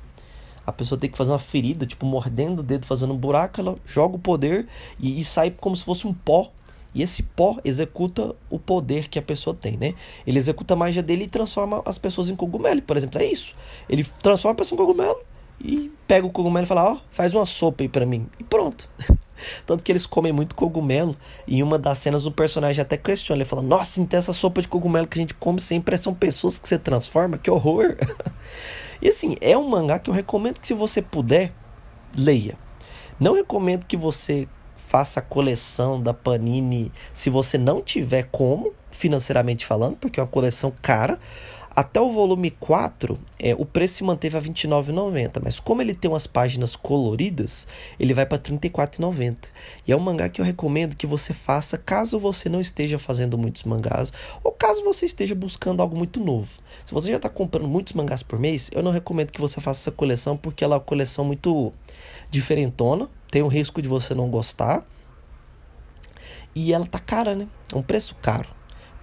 A 0.66 0.72
pessoa 0.72 1.00
tem 1.00 1.12
que 1.12 1.18
fazer 1.18 1.32
uma 1.32 1.38
ferida, 1.38 1.86
tipo, 1.86 2.08
mordendo 2.08 2.62
o 2.62 2.64
dedo, 2.64 2.88
fazendo 2.88 3.14
um 3.14 3.18
buraco. 3.18 3.62
Ela 3.62 3.76
joga 3.86 4.16
o 4.16 4.20
poder 4.20 4.68
e, 5.00 5.22
e 5.22 5.24
sai 5.24 5.52
como 5.52 5.78
se 5.78 5.84
fosse 5.84 6.08
um 6.08 6.14
pó 6.14 6.50
e 6.96 7.04
esse 7.04 7.22
pó 7.22 7.58
executa 7.64 8.36
o 8.50 8.58
poder 8.58 9.10
que 9.10 9.20
a 9.20 9.22
pessoa 9.22 9.56
tem, 9.56 9.78
né? 9.78 9.94
Ele 10.26 10.40
executa 10.40 10.74
a 10.74 10.78
magia 10.78 11.04
dele 11.04 11.26
e 11.26 11.28
transforma 11.28 11.84
as 11.86 12.00
pessoas 12.00 12.30
em 12.30 12.36
cogumelo, 12.36 12.82
por 12.82 12.98
exemplo. 12.98 13.22
É 13.22 13.26
isso. 13.26 13.56
Ele 13.88 14.04
transforma 14.04 14.54
a 14.54 14.58
pessoa 14.58 14.76
em 14.76 14.84
cogumelo 14.84 15.20
e 15.64 15.92
pega 16.06 16.28
o 16.28 16.30
cogumelo 16.30 16.66
e 16.66 16.68
fala: 16.68 16.92
Ó, 16.92 16.94
oh, 16.94 17.00
faz 17.10 17.34
uma 17.34 17.46
sopa 17.46 17.84
aí 17.84 17.90
pra 17.90 18.06
mim. 18.06 18.28
E 18.38 18.44
pronto. 18.44 18.90
Tanto 19.66 19.84
que 19.84 19.92
eles 19.92 20.06
comem 20.06 20.32
muito 20.32 20.56
cogumelo. 20.56 21.16
E 21.48 21.58
em 21.60 21.64
uma 21.64 21.80
das 21.80 21.98
cenas 21.98 22.26
o 22.26 22.32
personagem 22.32 22.82
até 22.82 22.98
questiona. 22.98 23.42
Ele 23.42 23.50
fala: 23.50 23.62
Nossa, 23.62 24.02
então 24.02 24.20
essa 24.20 24.34
sopa 24.34 24.62
de 24.62 24.68
cogumelo 24.68 25.08
que 25.08 25.18
a 25.18 25.22
gente 25.22 25.34
come 25.34 25.62
sempre 25.62 25.98
são 25.98 26.14
pessoas 26.14 26.60
que 26.60 26.68
você 26.68 26.78
transforma? 26.78 27.38
Que 27.38 27.50
horror! 27.50 27.96
e 29.02 29.08
assim, 29.08 29.36
é 29.40 29.58
um 29.58 29.68
mangá 29.70 30.00
que 30.00 30.10
eu 30.10 30.14
recomendo 30.14 30.60
que 30.60 30.68
se 30.68 30.74
você 30.74 31.02
puder, 31.02 31.54
leia. 32.18 32.58
Não 33.20 33.34
recomendo 33.34 33.86
que 33.86 33.96
você 33.96 34.48
faça 34.76 35.22
a 35.22 35.24
coleção 35.24 36.02
da 36.02 36.14
Panini 36.14 36.92
se 37.14 37.30
você 37.30 37.58
não 37.58 37.82
tiver 37.82 38.28
como, 38.32 38.74
financeiramente 38.92 39.66
falando, 39.66 39.96
porque 39.98 40.20
é 40.20 40.24
uma 40.24 40.30
coleção 40.30 40.74
cara. 40.82 41.18
Até 41.76 42.00
o 42.00 42.12
volume 42.12 42.52
4, 42.52 43.18
é, 43.40 43.56
o 43.56 43.66
preço 43.66 43.96
se 43.96 44.04
manteve 44.04 44.38
a 44.38 44.40
R$ 44.40 44.48
29,90, 44.48 45.42
mas 45.44 45.60
como 45.60 45.82
ele 45.82 45.96
tem 45.96 46.10
umas 46.10 46.28
páginas 46.28 46.76
coloridas, 46.76 47.68
ele 48.00 48.14
vai 48.14 48.28
para 48.28 48.38
R$ 48.38 48.58
34,90. 48.60 49.50
E 49.88 49.92
é 49.92 49.96
um 49.96 50.00
mangá 50.00 50.30
que 50.30 50.40
eu 50.40 50.46
recomendo 50.46 50.96
que 50.96 51.08
você 51.08 51.34
faça 51.34 51.76
caso 51.76 52.20
você 52.20 52.48
não 52.48 52.62
esteja 52.62 53.00
fazendo 53.00 53.40
muitos 53.40 53.64
mangás 53.64 54.14
ou 54.44 54.52
caso 54.52 54.84
você 54.84 55.08
esteja 55.08 55.34
buscando 55.34 55.82
algo 55.82 55.98
muito 55.98 56.20
novo. 56.20 56.52
Se 56.86 56.94
você 56.94 57.10
já 57.10 57.18
está 57.18 57.28
comprando 57.28 57.68
muitos 57.68 57.94
mangás 57.94 58.22
por 58.22 58.38
mês, 58.38 58.70
eu 58.72 58.84
não 58.84 58.92
recomendo 58.92 59.32
que 59.32 59.42
você 59.42 59.60
faça 59.60 59.82
essa 59.82 59.92
coleção 59.92 60.38
porque 60.38 60.64
ela 60.64 60.76
é 60.76 60.78
uma 60.78 60.84
coleção 60.84 61.26
muito 61.26 61.74
diferentona, 62.30 63.10
tem 63.32 63.42
o 63.42 63.48
risco 63.48 63.82
de 63.82 63.88
você 63.88 64.14
não 64.14 64.30
gostar. 64.30 64.86
E 66.54 66.72
ela 66.72 66.86
tá 66.86 67.00
cara, 67.00 67.34
né? 67.34 67.48
É 67.74 67.76
um 67.76 67.82
preço 67.82 68.16
caro. 68.22 68.48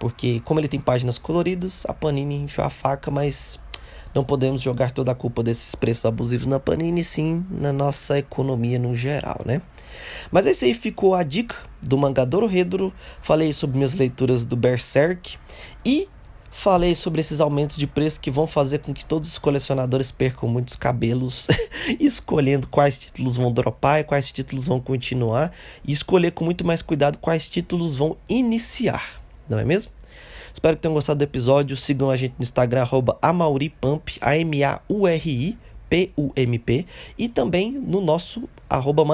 Porque 0.01 0.41
como 0.41 0.59
ele 0.59 0.67
tem 0.67 0.81
páginas 0.81 1.19
coloridas, 1.19 1.85
a 1.87 1.93
Panini 1.95 2.35
enfiou 2.35 2.67
a 2.67 2.71
faca, 2.71 3.11
mas 3.11 3.61
não 4.15 4.25
podemos 4.25 4.63
jogar 4.63 4.91
toda 4.91 5.13
a 5.13 5.15
culpa 5.15 5.43
desses 5.43 5.75
preços 5.75 6.07
abusivos 6.07 6.47
na 6.47 6.59
Panini, 6.59 7.05
sim 7.05 7.45
na 7.51 7.73
nossa 7.73 8.19
economia 8.19 8.79
no 8.79 8.95
geral, 8.95 9.43
né? 9.45 9.61
Mas 10.33 10.47
esse 10.47 10.65
aí 10.65 10.75
ficou 10.75 11.15
a 11.15 11.23
dica 11.23 11.55
do 11.83 11.99
Mangadoro 11.99 12.47
Redro. 12.47 12.93
Falei 13.23 13.53
sobre 13.53 13.77
minhas 13.77 13.95
leituras 13.95 14.45
do 14.45 14.57
Berserk 14.57 15.37
e 15.85 16.09
Falei 16.53 16.97
sobre 16.97 17.21
esses 17.21 17.41
aumentos 17.41 17.77
de 17.77 17.87
preço 17.87 18.21
que 18.21 18.31
vão 18.31 18.47
fazer 18.47 18.81
com 18.81 18.93
que 18.93 19.05
todos 19.05 19.31
os 19.31 19.39
colecionadores 19.39 20.11
percam 20.11 20.49
muitos 20.49 20.75
cabelos, 20.75 21.47
escolhendo 21.99 22.67
quais 22.67 22.99
títulos 22.99 23.37
vão 23.37 23.53
dropar 23.53 24.01
e 24.01 24.05
quais 24.05 24.33
títulos 24.33 24.67
vão 24.67 24.81
continuar, 24.81 25.53
e 25.85 25.93
escolher 25.93 26.33
com 26.33 26.45
muito 26.45 26.67
mais 26.67 26.83
cuidado 26.83 27.19
quais 27.19 27.49
títulos 27.49 27.97
vão 27.97 28.17
iniciar, 28.29 29.20
não 29.51 29.59
é 29.59 29.65
mesmo? 29.65 29.93
Espero 30.53 30.77
que 30.77 30.83
tenham 30.83 30.95
gostado 30.95 31.19
do 31.19 31.23
episódio. 31.23 31.77
Sigam 31.77 32.11
a 32.11 32.17
gente 32.17 32.35
no 32.39 32.43
Instagram, 32.43 32.87
AmauriPump, 33.21 34.19
A-M-A-U-R-I, 34.21 35.59
P-U-M-P, 35.89 36.87
e 37.19 37.29
também 37.29 37.73
no 37.73 38.01
nosso 38.01 38.49
arroba 38.69 39.05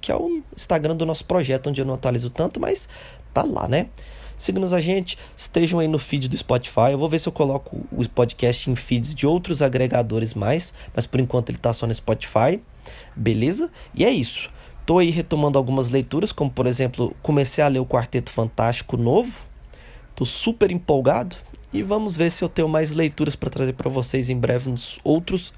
que 0.00 0.12
é 0.12 0.16
o 0.16 0.42
Instagram 0.54 0.96
do 0.96 1.06
nosso 1.06 1.24
projeto, 1.24 1.70
onde 1.70 1.80
eu 1.80 1.86
não 1.86 1.94
atualizo 1.94 2.28
tanto, 2.28 2.60
mas 2.60 2.88
tá 3.32 3.42
lá, 3.42 3.66
né? 3.66 3.88
Sigam-nos 4.36 4.72
a 4.72 4.80
gente, 4.80 5.16
estejam 5.36 5.78
aí 5.78 5.88
no 5.88 5.98
feed 5.98 6.28
do 6.28 6.36
Spotify. 6.36 6.90
Eu 6.92 6.98
vou 6.98 7.08
ver 7.08 7.18
se 7.18 7.28
eu 7.28 7.32
coloco 7.32 7.86
o 7.90 8.08
podcast 8.08 8.70
em 8.70 8.74
feeds 8.74 9.14
de 9.14 9.26
outros 9.26 9.62
agregadores 9.62 10.34
mais, 10.34 10.74
mas 10.94 11.06
por 11.06 11.20
enquanto 11.20 11.50
ele 11.50 11.58
está 11.58 11.72
só 11.72 11.86
no 11.86 11.94
Spotify. 11.94 12.60
Beleza? 13.16 13.70
E 13.94 14.04
é 14.04 14.10
isso. 14.10 14.50
Tô 14.84 14.98
aí 14.98 15.10
retomando 15.10 15.56
algumas 15.56 15.88
leituras, 15.88 16.32
como 16.32 16.50
por 16.50 16.66
exemplo, 16.66 17.16
comecei 17.22 17.64
a 17.64 17.68
ler 17.68 17.78
o 17.78 17.86
Quarteto 17.86 18.30
Fantástico 18.30 18.96
novo. 18.96 19.32
Tô 20.14 20.24
super 20.24 20.70
empolgado 20.70 21.36
e 21.72 21.82
vamos 21.82 22.16
ver 22.16 22.30
se 22.30 22.44
eu 22.44 22.48
tenho 22.48 22.68
mais 22.68 22.92
leituras 22.92 23.34
para 23.34 23.50
trazer 23.50 23.72
para 23.72 23.90
vocês 23.90 24.30
em 24.30 24.38
breve 24.38 24.70
nos 24.70 24.98
outros 25.02 25.52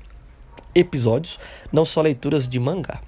episódios, 0.74 1.38
não 1.70 1.84
só 1.84 2.00
leituras 2.00 2.48
de 2.48 2.58
mangá. 2.58 3.00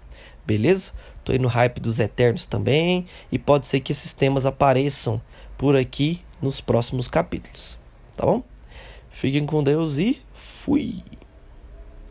Beleza? 0.46 0.92
Tô 1.24 1.32
aí 1.32 1.38
no 1.38 1.48
hype 1.48 1.80
dos 1.80 2.00
Eternos 2.00 2.46
também 2.46 3.06
e 3.32 3.38
pode 3.38 3.66
ser 3.66 3.80
que 3.80 3.92
esses 3.92 4.12
temas 4.12 4.46
apareçam 4.46 5.20
por 5.56 5.76
aqui 5.76 6.20
nos 6.40 6.60
próximos 6.60 7.08
capítulos, 7.08 7.78
tá 8.16 8.24
bom? 8.26 8.42
Fiquem 9.10 9.44
com 9.44 9.62
Deus 9.62 9.98
e 9.98 10.20
fui! 10.34 11.02